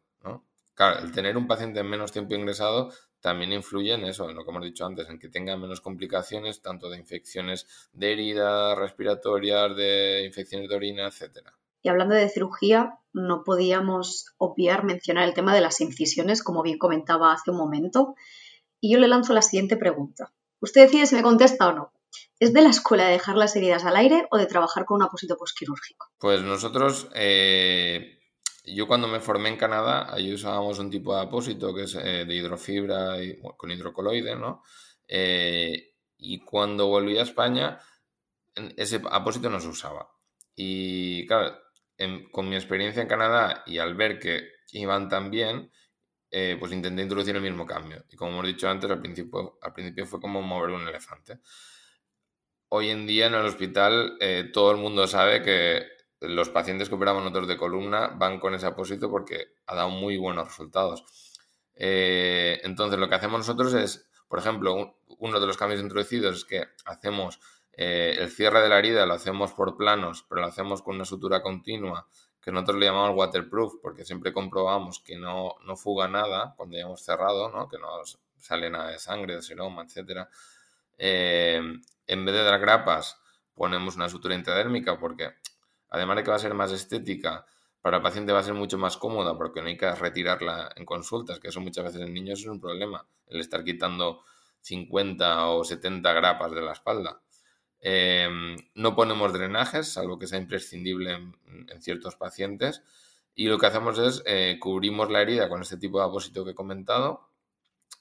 Claro, 0.76 1.00
el 1.00 1.14
tener 1.14 1.38
un 1.38 1.48
paciente 1.48 1.80
en 1.80 1.90
menos 1.90 2.12
tiempo 2.12 2.36
ingresado 2.36 2.92
también 3.26 3.54
influye 3.54 3.92
en 3.92 4.04
eso, 4.04 4.30
en 4.30 4.36
lo 4.36 4.46
que 4.46 4.52
hemos 4.52 4.64
dicho 4.64 4.86
antes, 4.86 5.10
en 5.10 5.18
que 5.18 5.30
tenga 5.30 5.58
menos 5.58 5.82
complicaciones, 5.82 6.62
tanto 6.62 6.92
de 6.92 7.00
infecciones 7.00 7.66
de 7.92 8.12
heridas 8.12 8.78
respiratorias, 8.78 9.76
de 9.76 10.26
infecciones 10.28 10.70
de 10.70 10.76
orina, 10.76 11.08
etc. 11.08 11.40
Y 11.82 11.90
hablando 11.90 12.14
de 12.14 12.30
cirugía, 12.30 13.00
no 13.14 13.44
podíamos 13.44 14.28
obviar 14.38 14.84
mencionar 14.84 15.28
el 15.28 15.34
tema 15.34 15.56
de 15.56 15.62
las 15.62 15.82
incisiones, 15.82 16.44
como 16.44 16.62
bien 16.62 16.78
comentaba 16.78 17.34
hace 17.34 17.50
un 17.50 17.58
momento. 17.58 18.14
Y 18.80 18.94
yo 18.94 19.00
le 19.00 19.08
lanzo 19.08 19.34
la 19.34 19.42
siguiente 19.42 19.76
pregunta. 19.76 20.32
Usted 20.60 20.82
decide 20.84 21.08
si 21.08 21.16
me 21.16 21.24
contesta 21.24 21.68
o 21.68 21.74
no. 21.74 21.94
¿Es 22.40 22.54
de 22.54 22.62
la 22.62 22.70
escuela 22.70 23.06
de 23.06 23.14
dejar 23.14 23.38
las 23.38 23.56
heridas 23.56 23.86
al 23.86 23.96
aire 23.96 24.28
o 24.30 24.38
de 24.38 24.46
trabajar 24.46 24.86
con 24.86 24.98
un 24.98 25.04
apósito 25.08 25.36
postquirúrgico? 25.36 26.12
Pues 26.20 26.44
nosotros, 26.44 27.10
eh, 27.16 28.15
yo 28.66 28.88
cuando 28.88 29.08
me 29.08 29.20
formé 29.20 29.50
en 29.50 29.58
Canadá, 29.58 30.14
ahí 30.14 30.34
usábamos 30.34 30.80
un 30.80 30.90
tipo 30.90 31.16
de 31.16 31.22
apósito 31.22 31.74
que 31.74 31.84
es 31.84 31.96
eh, 31.96 32.26
de 32.26 32.36
hidrofibra 32.36 33.18
con 33.58 33.72
hidrocoloide, 33.72 34.36
¿no? 34.36 34.64
Eh, 35.08 35.96
y 36.18 36.40
cuando 36.40 36.88
volví 36.88 37.18
a 37.18 37.24
España, 37.24 37.80
ese 38.78 39.02
apósito 39.12 39.50
no 39.50 39.60
se 39.60 39.68
usaba. 39.68 40.10
Y 40.56 41.28
claro, 41.28 41.58
con 42.32 42.50
mi 42.50 42.56
experiencia 42.56 43.02
en 43.02 43.08
Canadá 43.08 43.64
y 43.66 43.78
al 43.78 43.96
ver 43.96 44.20
que 44.20 44.50
iban 44.72 45.10
tan 45.10 45.30
bien, 45.30 45.72
pues 46.60 46.72
intenté 46.72 47.02
introducir 47.02 47.36
el 47.36 47.42
mismo 47.42 47.66
cambio. 47.66 48.04
Y 48.10 48.16
como 48.16 48.32
hemos 48.32 48.48
dicho 48.48 48.70
antes, 48.70 48.90
al 48.90 49.02
principio, 49.02 49.58
al 49.62 49.74
principio 49.74 50.06
fue 50.06 50.20
como 50.20 50.42
mover 50.42 50.72
un 50.72 50.88
elefante 50.88 51.40
hoy 52.70 52.90
en 52.90 53.08
día 53.08 53.28
en 53.28 53.34
el 53.34 53.46
hospital 53.46 54.18
eh, 54.20 54.50
todo 54.52 54.72
el 54.72 54.78
mundo 54.78 55.08
sabe 55.08 55.42
que 55.42 55.88
los 56.22 56.50
pacientes 56.50 56.90
que 56.90 56.96
operamos 56.96 57.24
nosotros 57.24 57.48
de 57.48 57.58
columna 57.58 58.08
van 58.08 58.40
con 58.40 58.54
ese 58.54 58.66
apósito 58.66 59.10
porque 59.10 59.54
ha 59.68 59.76
dado 59.76 59.90
muy 59.90 60.18
buenos 60.18 60.48
resultados. 60.48 61.04
Eh, 61.76 62.60
entonces, 62.64 63.00
lo 63.00 63.10
que 63.10 63.16
hacemos 63.16 63.40
nosotros 63.40 63.74
es, 63.74 64.08
por 64.28 64.40
ejemplo, 64.40 64.98
uno 65.20 65.40
de 65.40 65.48
los 65.48 65.58
cambios 65.58 65.82
introducidos 65.82 66.38
es 66.38 66.46
que 66.46 66.66
hacemos 66.86 67.40
eh, 67.74 68.16
el 68.20 68.30
cierre 68.30 68.62
de 68.62 68.70
la 68.70 68.80
herida, 68.80 69.06
lo 69.06 69.14
hacemos 69.14 69.54
por 69.54 69.76
planos, 69.78 70.26
pero 70.28 70.42
lo 70.42 70.48
hacemos 70.48 70.82
con 70.82 70.96
una 70.96 71.06
sutura 71.06 71.42
continua, 71.42 72.08
que 72.42 72.52
nosotros 72.52 72.78
le 72.78 72.86
llamamos 72.86 73.18
waterproof, 73.18 73.76
porque 73.82 74.06
siempre 74.06 74.32
comprobamos 74.32 75.00
que 75.00 75.18
no, 75.18 75.56
no 75.66 75.76
fuga 75.76 76.08
nada 76.08 76.54
cuando 76.56 76.78
ya 76.78 76.84
hemos 76.84 77.04
cerrado, 77.04 77.50
¿no? 77.50 77.68
que 77.68 77.78
no 77.78 77.88
sale 78.40 78.70
nada 78.70 78.92
de 78.92 79.00
sangre, 79.00 79.36
de 79.36 79.42
seroma, 79.42 79.84
etc 79.84 80.28
en 82.08 82.26
vez 82.26 82.36
de 82.36 82.44
dar 82.44 82.60
grapas, 82.60 83.20
ponemos 83.54 83.96
una 83.96 84.10
sutura 84.10 84.36
intradérmica 84.36 85.00
porque 85.00 85.34
además 85.96 86.18
de 86.18 86.24
que 86.24 86.30
va 86.30 86.36
a 86.36 86.40
ser 86.40 86.54
más 86.54 86.72
estética, 86.72 87.46
para 87.82 87.98
el 87.98 88.04
paciente 88.04 88.34
va 88.34 88.40
a 88.40 88.44
ser 88.44 88.54
mucho 88.54 88.78
más 88.78 88.98
cómoda 88.98 89.38
porque 89.38 89.62
no 89.62 89.68
hay 89.68 89.78
que 89.78 89.90
retirarla 89.94 90.72
en 90.76 90.86
consultas, 90.86 91.40
que 91.40 91.50
eso 91.50 91.62
muchas 91.62 91.86
veces 91.86 92.02
en 92.02 92.14
niños 92.14 92.40
es 92.40 92.48
un 92.48 92.60
problema, 92.60 93.08
el 93.28 93.40
estar 93.40 93.64
quitando 93.64 94.24
50 94.62 95.48
o 95.50 95.64
70 95.64 96.14
grapas 96.14 96.52
de 96.52 96.62
la 96.62 96.72
espalda. 96.74 97.22
Em, 97.80 98.58
no 98.74 98.96
ponemos 98.96 99.32
drenajes, 99.32 99.94
salvo 99.94 100.18
que 100.18 100.28
sea 100.28 100.40
imprescindible 100.40 101.14
en, 101.14 101.82
ciertos 101.82 102.16
pacientes. 102.16 102.82
Y 103.36 103.48
lo 103.48 103.60
que 103.60 103.68
hacemos 103.68 104.00
es 104.00 104.24
eh, 104.26 104.58
cubrimos 104.60 105.12
la 105.12 105.22
herida 105.22 105.50
con 105.50 105.62
este 105.62 105.78
tipo 105.78 106.00
de 106.00 106.06
apósito 106.06 106.44
que 106.44 106.52
he 106.52 106.56
comentado 106.56 107.30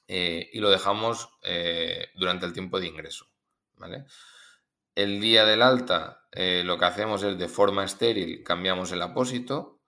eh, 0.07 0.49
y 0.53 0.59
lo 0.59 0.69
dejamos 0.69 1.29
eh, 1.43 2.07
durante 2.15 2.45
el 2.45 2.53
tiempo 2.53 2.79
de 2.79 2.87
ingreso. 2.87 3.27
El 4.95 5.19
día 5.19 5.43
del 5.43 5.61
alta 5.61 6.25
eh, 6.31 6.63
lo 6.63 6.77
que 6.77 6.85
hacemos 6.85 7.21
es 7.21 7.37
de 7.37 7.49
forma 7.49 7.83
estéril 7.83 8.43
cambiamos 8.43 8.93
el 8.93 9.01
apósito 9.01 9.81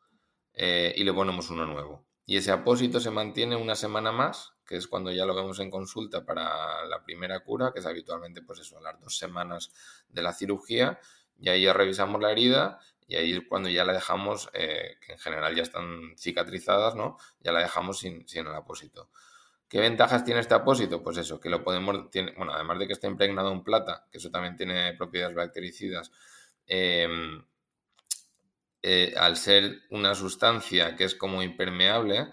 eh, 0.53 0.93
y 0.97 1.05
le 1.05 1.13
ponemos 1.13 1.49
uno 1.49 1.65
nuevo. 1.65 2.05
Y 2.25 2.35
ese 2.35 2.51
apósito 2.51 2.99
se 2.99 3.09
mantiene 3.09 3.55
una 3.55 3.75
semana 3.75 4.11
más, 4.11 4.51
que 4.65 4.75
es 4.75 4.85
cuando 4.85 5.09
ya 5.13 5.25
lo 5.25 5.33
vemos 5.33 5.61
en 5.61 5.71
consulta 5.71 6.25
para 6.25 6.85
la 6.87 7.05
primera 7.05 7.39
cura, 7.39 7.71
que 7.71 7.79
es 7.79 7.85
habitualmente 7.85 8.41
pues 8.41 8.59
eso, 8.59 8.79
a 8.79 8.81
las 8.81 8.99
dos 8.99 9.17
semanas 9.17 9.71
de 10.09 10.21
la 10.21 10.33
cirugía, 10.33 10.99
y 11.39 11.47
ahí 11.47 11.63
ya 11.63 11.71
revisamos 11.71 12.21
la 12.21 12.33
herida 12.33 12.81
y 13.07 13.15
ahí 13.15 13.31
es 13.31 13.43
cuando 13.47 13.69
ya 13.69 13.85
la 13.85 13.93
dejamos, 13.93 14.49
eh, 14.51 14.97
que 15.05 15.13
en 15.13 15.19
general 15.19 15.55
ya 15.55 15.63
están 15.63 16.17
cicatrizadas, 16.17 16.95
¿no? 16.95 17.17
Ya 17.39 17.53
la 17.53 17.61
dejamos 17.61 17.99
sin, 17.99 18.27
sin 18.27 18.45
el 18.45 18.53
apósito. 18.53 19.09
¿Qué 19.69 19.81
ventajas 19.81 20.23
tiene 20.23 20.39
este 20.39 20.53
apósito? 20.53 21.03
Pues 21.03 21.17
eso, 21.17 21.39
que 21.39 21.49
lo 21.49 21.63
podemos, 21.63 22.09
bueno, 22.37 22.53
además 22.53 22.79
de 22.79 22.87
que 22.87 22.93
está 22.93 23.07
impregnado 23.07 23.51
en 23.51 23.63
plata, 23.63 24.07
que 24.11 24.17
eso 24.17 24.31
también 24.31 24.55
tiene 24.55 24.93
propiedades 24.93 25.35
bactericidas, 25.35 26.11
em, 26.67 27.43
eh, 28.81 29.13
al 29.17 29.35
ser 29.35 29.81
una 29.89 30.15
sustancia 30.15 30.95
que 30.95 31.03
es 31.03 31.15
como 31.15 31.41
impermeable, 31.43 32.31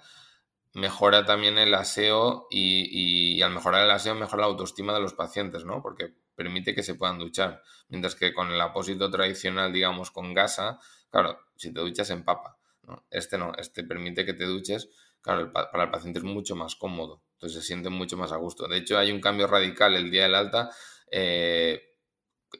mejora 0.74 1.24
también 1.24 1.58
el 1.58 1.74
aseo 1.74 2.46
y, 2.50 3.40
al 3.42 3.52
mejorar 3.52 3.84
el 3.84 3.90
aseo 3.90 4.14
mejora 4.14 4.42
la 4.42 4.48
autoestima 4.48 4.92
de 4.94 5.00
los 5.00 5.14
pacientes, 5.14 5.64
¿no? 5.64 5.82
Porque 5.82 6.14
permite 6.36 6.74
que 6.74 6.82
se 6.82 6.94
puedan 6.94 7.18
duchar. 7.18 7.62
Mientras 7.88 8.14
que 8.14 8.32
con 8.34 8.50
el 8.52 8.60
apósito 8.60 9.10
tradicional, 9.10 9.72
digamos, 9.72 10.10
con 10.10 10.34
gasa, 10.34 10.78
claro, 11.10 11.38
si 11.56 11.72
te 11.72 11.80
duchas 11.80 12.10
en 12.10 12.24
papa, 12.24 12.58
¿no? 12.82 13.04
Este 13.10 13.38
no, 13.38 13.52
este 13.56 13.84
permite 13.84 14.24
que 14.24 14.34
te 14.34 14.44
duches 14.44 14.88
claro, 15.24 15.50
para 15.52 15.84
el 15.84 15.90
paciente 15.90 16.18
es 16.18 16.24
mucho 16.24 16.54
más 16.54 16.76
cómodo, 16.76 17.22
entonces 17.32 17.62
se 17.62 17.66
siente 17.66 17.88
mucho 17.88 18.18
más 18.18 18.30
a 18.30 18.36
gusto. 18.36 18.68
De 18.68 18.76
hecho, 18.76 18.98
hay 18.98 19.10
un 19.10 19.20
cambio 19.20 19.46
radical 19.46 19.94
el 19.94 20.10
día 20.10 20.24
del 20.24 20.34
alta 20.34 20.70
eh, 21.10 21.82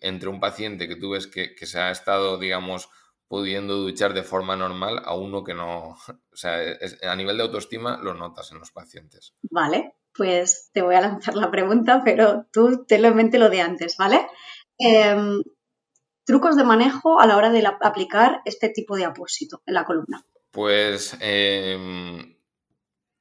entre 0.01 0.31
un 0.31 0.41
paciente 0.41 0.89
que 0.89 0.97
tú 0.97 1.11
ves 1.11 1.27
que, 1.27 1.55
se 1.67 1.79
ha 1.79 1.91
estado, 1.91 2.39
digamos, 2.39 2.89
pudiendo 3.29 3.77
duchar 3.77 4.15
de 4.15 4.23
forma 4.23 4.57
normal 4.57 5.03
a 5.05 5.15
uno 5.15 5.45
que 5.45 5.53
no, 5.53 5.91
o 6.09 6.37
sea, 6.37 6.59
a 7.03 7.15
nivel 7.15 7.37
de 7.37 7.43
autoestima 7.43 7.99
lo 7.99 8.15
notas 8.15 8.51
en 8.51 8.59
los 8.59 8.73
pacientes. 8.73 9.35
Vale, 9.43 9.97
pues 10.15 10.71
te 10.73 10.81
voy 10.81 10.95
a 10.95 11.03
lanzar 11.03 11.35
la 11.35 11.51
pregunta, 11.51 12.01
pero 12.03 12.47
tú 12.51 12.87
te 12.87 12.99
lo 12.99 13.09
en 13.09 13.17
mente 13.17 13.39
lo 13.39 13.51
de 13.51 13.61
antes, 13.61 13.97
¿vale? 13.99 14.27
Em, 14.79 15.43
trucos 16.25 16.57
de 16.57 16.65
manejo 16.65 17.21
a 17.21 17.27
la 17.27 17.37
hora 17.37 17.51
de 17.51 17.63
aplicar 17.83 18.41
este 18.47 18.71
tipo 18.71 18.97
de 18.97 19.05
apósito 19.05 19.63
en 19.67 19.75
la 19.75 19.85
columna. 19.85 20.25
Pues 20.51 21.17
em, 21.21 22.34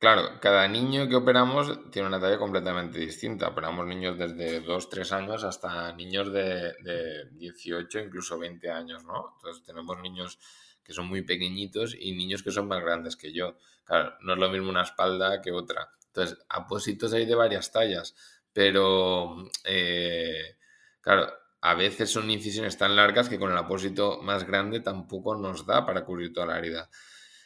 Claro, 0.03 0.23
cada 0.41 0.67
niño 0.67 1.07
que 1.07 1.15
operamos 1.15 1.89
tiene 1.89 2.09
una 2.09 2.19
talla 2.19 2.37
completamente 2.37 2.99
distinta. 2.99 3.47
Operamos 3.47 3.85
niños 3.87 4.17
desde 4.17 4.59
2, 4.59 4.89
3 4.89 5.09
años 5.13 5.45
hasta 5.45 5.93
niños 5.93 6.27
de, 6.33 6.73
de 6.87 7.29
18, 7.31 7.99
incluso 7.99 8.37
20 8.37 8.69
años, 8.69 9.05
¿no? 9.05 9.35
Entonces 9.37 9.63
tenemos 9.63 9.97
niños 10.01 10.39
que 10.83 10.91
son 10.91 11.07
muy 11.07 11.21
pequeñitos 11.21 11.95
y 11.97 12.11
niños 12.11 12.43
que 12.43 12.51
son 12.51 12.67
más 12.67 12.81
grandes 12.83 13.15
que 13.15 13.31
yo. 13.31 13.57
Claro, 13.85 14.15
no 14.21 14.33
es 14.33 14.39
lo 14.39 14.49
mismo 14.49 14.69
una 14.69 14.81
espalda 14.83 15.41
que 15.41 15.53
otra. 15.53 15.89
Entonces, 16.07 16.37
apósitos 16.49 17.13
hay 17.13 17.25
de 17.25 17.35
varias 17.35 17.71
tallas, 17.71 18.13
pero, 18.51 19.37
eh, 19.63 20.57
claro, 20.99 21.31
a 21.61 21.75
veces 21.75 22.11
son 22.11 22.29
incisiones 22.29 22.77
tan 22.77 22.97
largas 22.97 23.29
que 23.29 23.39
con 23.39 23.51
el 23.53 23.57
apósito 23.57 24.19
más 24.21 24.43
grande 24.45 24.81
tampoco 24.81 25.33
nos 25.37 25.65
da 25.65 25.85
para 25.85 26.03
cubrir 26.03 26.33
toda 26.33 26.47
la 26.47 26.57
herida. 26.57 26.89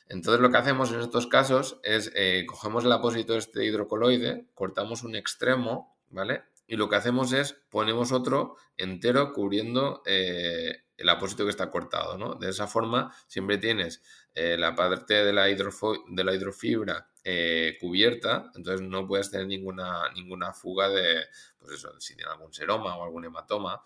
Entonces 0.09 0.41
lo 0.41 0.49
que 0.51 0.57
hacemos 0.57 0.91
en 0.91 1.01
estos 1.01 1.27
casos 1.27 1.79
es 1.83 2.11
eh, 2.15 2.45
cogemos 2.47 2.85
el 2.85 2.91
apósito 2.91 3.35
este 3.35 3.65
hidrocoloide, 3.65 4.47
cortamos 4.53 5.03
un 5.03 5.15
extremo, 5.15 5.97
¿vale? 6.09 6.43
Y 6.67 6.75
lo 6.75 6.89
que 6.89 6.97
hacemos 6.97 7.31
es 7.33 7.57
ponemos 7.69 8.11
otro 8.11 8.55
entero 8.77 9.33
cubriendo 9.33 10.01
eh, 10.05 10.83
el 10.97 11.09
apósito 11.09 11.45
que 11.45 11.51
está 11.51 11.69
cortado, 11.69 12.17
¿no? 12.17 12.35
De 12.35 12.49
esa 12.49 12.67
forma 12.67 13.13
siempre 13.27 13.57
tienes 13.57 14.01
eh, 14.33 14.57
la 14.57 14.75
parte 14.75 15.13
de 15.25 15.33
la, 15.33 15.45
de 15.45 16.23
la 16.23 16.33
hidrofibra 16.33 17.09
eh, 17.23 17.77
cubierta, 17.79 18.51
entonces 18.55 18.87
no 18.87 19.07
puedes 19.07 19.29
tener 19.29 19.47
ninguna, 19.47 20.11
ninguna 20.13 20.53
fuga 20.53 20.89
de, 20.89 21.25
pues 21.59 21.73
eso, 21.73 21.99
si 21.99 22.15
tiene 22.15 22.31
algún 22.31 22.53
seroma 22.53 22.95
o 22.97 23.03
algún 23.03 23.25
hematoma, 23.25 23.81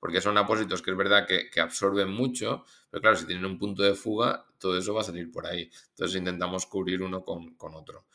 Porque 0.00 0.20
son 0.20 0.36
apósitos 0.36 0.82
que 0.82 0.90
es 0.90 0.96
verdad 0.96 1.26
que, 1.26 1.60
absorben 1.60 2.10
mucho, 2.10 2.64
pero 2.90 3.00
claro, 3.00 3.16
si 3.16 3.26
tienen 3.26 3.44
un 3.44 3.58
punto 3.58 3.82
de 3.82 3.94
fuga, 3.94 4.46
todo 4.58 4.76
eso 4.76 4.94
va 4.94 5.02
a 5.02 5.04
salir 5.04 5.30
por 5.30 5.46
ahí. 5.46 5.70
Entonces 5.90 6.18
intentamos 6.18 6.66
cubrir 6.66 7.02
uno 7.02 7.22
con, 7.22 7.54
con 7.54 7.74
otro. 7.74 8.06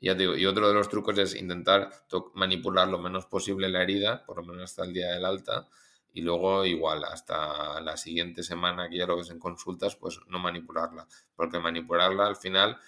Y, 0.00 0.06
ya 0.06 0.14
digo, 0.14 0.36
y 0.36 0.46
otro 0.46 0.68
de 0.68 0.74
los 0.74 0.88
trucos 0.88 1.18
es 1.18 1.34
intentar 1.34 1.90
manipular 2.34 2.88
lo 2.88 2.98
menos 2.98 3.26
posible 3.26 3.68
la 3.68 3.82
herida, 3.82 4.24
por 4.24 4.38
lo 4.38 4.44
menos 4.44 4.64
hasta 4.64 4.84
el 4.84 4.92
día 4.92 5.12
del 5.12 5.24
alta, 5.24 5.68
y 6.12 6.22
luego 6.22 6.64
igual 6.64 7.04
hasta 7.04 7.80
la 7.82 7.96
siguiente 7.96 8.42
semana 8.42 8.88
que 8.88 8.96
ya 8.96 9.06
lo 9.06 9.18
ves 9.18 9.30
en 9.30 9.38
consultas, 9.38 9.96
pues 9.96 10.18
no 10.28 10.38
manipularla, 10.38 11.06
porque 11.34 11.58
manipularla 11.58 12.26
al 12.26 12.36
final 12.36 12.78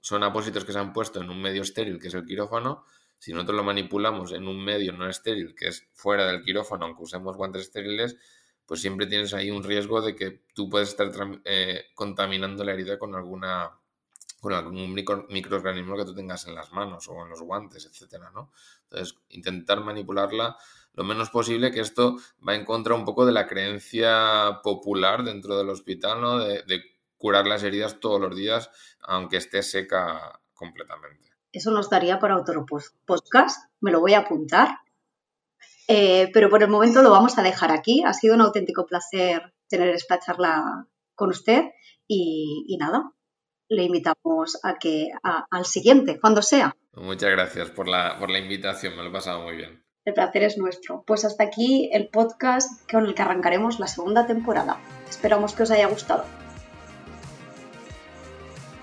son 0.00 0.24
apósitos 0.24 0.64
que 0.64 0.72
se 0.72 0.80
han 0.80 0.92
puesto 0.92 1.20
en 1.20 1.30
un 1.30 1.40
medio 1.40 1.62
estéril, 1.62 2.00
que 2.00 2.08
es 2.08 2.14
el 2.14 2.26
quirófano, 2.26 2.84
si 3.22 3.32
nosotros 3.32 3.56
lo 3.56 3.62
manipulamos 3.62 4.32
en 4.32 4.48
un 4.48 4.64
medio 4.64 4.92
no 4.92 5.08
estéril, 5.08 5.54
que 5.54 5.68
es 5.68 5.86
fuera 5.92 6.26
del 6.26 6.42
quirófano, 6.42 6.86
aunque 6.86 7.04
usemos 7.04 7.36
guantes 7.36 7.62
estériles, 7.62 8.16
pues 8.66 8.80
siempre 8.80 9.06
tienes 9.06 9.32
ahí 9.32 9.48
un 9.48 9.62
riesgo 9.62 10.02
de 10.02 10.16
que 10.16 10.42
tú 10.52 10.68
puedes 10.68 10.88
estar 10.88 11.08
eh, 11.44 11.84
contaminando 11.94 12.64
la 12.64 12.72
herida 12.72 12.98
con 12.98 13.14
alguna 13.14 13.78
con 14.40 14.54
algún 14.54 14.92
micro, 14.92 15.24
microorganismo 15.30 15.96
que 15.96 16.04
tú 16.04 16.16
tengas 16.16 16.48
en 16.48 16.56
las 16.56 16.72
manos 16.72 17.06
o 17.06 17.22
en 17.22 17.28
los 17.28 17.40
guantes, 17.42 17.86
etcétera, 17.86 18.32
¿no? 18.34 18.50
Entonces, 18.90 19.16
intentar 19.28 19.84
manipularla 19.84 20.56
lo 20.94 21.04
menos 21.04 21.30
posible, 21.30 21.70
que 21.70 21.78
esto 21.78 22.16
va 22.46 22.56
en 22.56 22.64
contra 22.64 22.96
un 22.96 23.04
poco 23.04 23.24
de 23.24 23.30
la 23.30 23.46
creencia 23.46 24.58
popular 24.64 25.22
dentro 25.22 25.56
del 25.56 25.68
hospital, 25.68 26.20
¿no? 26.20 26.40
De, 26.40 26.82
curar 27.18 27.46
las 27.46 27.62
heridas 27.62 28.00
todos 28.00 28.20
los 28.20 28.34
días, 28.34 28.68
aunque 28.98 29.36
esté 29.36 29.62
seca 29.62 30.40
completamente. 30.54 31.31
Eso 31.52 31.70
nos 31.70 31.90
daría 31.90 32.18
para 32.18 32.38
otro 32.38 32.64
podcast, 33.04 33.70
me 33.80 33.92
lo 33.92 34.00
voy 34.00 34.14
a 34.14 34.20
apuntar. 34.20 34.78
Eh, 35.88 36.30
pero 36.32 36.48
por 36.48 36.62
el 36.62 36.70
momento 36.70 37.02
lo 37.02 37.10
vamos 37.10 37.38
a 37.38 37.42
dejar 37.42 37.70
aquí. 37.70 38.02
Ha 38.04 38.14
sido 38.14 38.34
un 38.34 38.40
auténtico 38.40 38.86
placer 38.86 39.52
tener 39.68 39.88
esta 39.88 40.18
charla 40.18 40.86
con 41.14 41.30
usted 41.30 41.64
y, 42.06 42.64
y 42.68 42.76
nada, 42.78 43.12
le 43.68 43.84
invitamos 43.84 44.58
a 44.62 44.78
que 44.78 45.08
al 45.22 45.64
siguiente, 45.64 46.20
cuando 46.20 46.42
sea. 46.42 46.76
Muchas 46.94 47.30
gracias 47.30 47.70
por 47.70 47.88
la, 47.88 48.18
por 48.18 48.30
la 48.30 48.38
invitación, 48.38 48.96
me 48.96 49.02
lo 49.02 49.08
he 49.08 49.12
pasado 49.12 49.42
muy 49.42 49.56
bien. 49.56 49.82
El 50.04 50.14
placer 50.14 50.42
es 50.42 50.58
nuestro. 50.58 51.04
Pues 51.06 51.24
hasta 51.24 51.44
aquí 51.44 51.88
el 51.92 52.08
podcast 52.08 52.90
con 52.90 53.06
el 53.06 53.14
que 53.14 53.22
arrancaremos 53.22 53.78
la 53.78 53.86
segunda 53.86 54.26
temporada. 54.26 54.80
Esperamos 55.08 55.54
que 55.54 55.62
os 55.62 55.70
haya 55.70 55.86
gustado. 55.86 56.24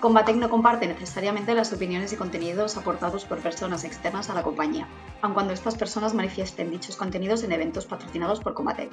Combatec 0.00 0.36
no 0.36 0.48
comparte 0.48 0.86
necesariamente 0.86 1.54
las 1.54 1.74
opiniones 1.74 2.10
y 2.14 2.16
contenidos 2.16 2.78
aportados 2.78 3.26
por 3.26 3.38
personas 3.40 3.84
externas 3.84 4.30
a 4.30 4.34
la 4.34 4.42
compañía, 4.42 4.88
aun 5.20 5.34
cuando 5.34 5.52
estas 5.52 5.74
personas 5.74 6.14
manifiesten 6.14 6.70
dichos 6.70 6.96
contenidos 6.96 7.42
en 7.42 7.52
eventos 7.52 7.84
patrocinados 7.84 8.40
por 8.40 8.54
Combatec. 8.54 8.90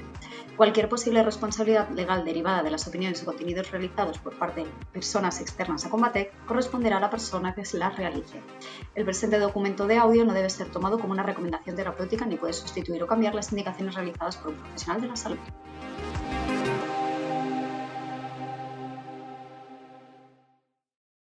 Cualquier 0.57 0.89
posible 0.89 1.23
responsabilidad 1.23 1.87
legal 1.91 2.25
derivada 2.25 2.61
de 2.61 2.71
las 2.71 2.85
opiniones 2.89 3.21
y 3.21 3.25
contenidos 3.25 3.71
realizados 3.71 4.17
por 4.17 4.37
parte 4.37 4.65
de 4.65 4.69
personas 4.91 5.39
externas 5.39 5.85
a 5.85 5.89
Combatec 5.89 6.33
corresponderá 6.45 6.97
a 6.97 6.99
la 6.99 7.09
persona 7.09 7.55
que 7.55 7.63
las 7.77 7.95
realice. 7.95 8.41
El 8.93 9.05
presente 9.05 9.39
documento 9.39 9.87
de 9.87 9.97
audio 9.97 10.25
no 10.25 10.33
debe 10.33 10.49
ser 10.49 10.69
tomado 10.71 10.99
como 10.99 11.13
una 11.13 11.23
recomendación 11.23 11.77
terapéutica 11.77 12.25
ni 12.25 12.35
puede 12.35 12.51
sustituir 12.51 13.01
o 13.01 13.07
cambiar 13.07 13.33
las 13.33 13.53
indicaciones 13.53 13.95
realizadas 13.95 14.35
por 14.35 14.51
un 14.51 14.57
profesional 14.57 14.99
de 14.99 15.07
la 15.07 15.15
salud. 15.15 15.39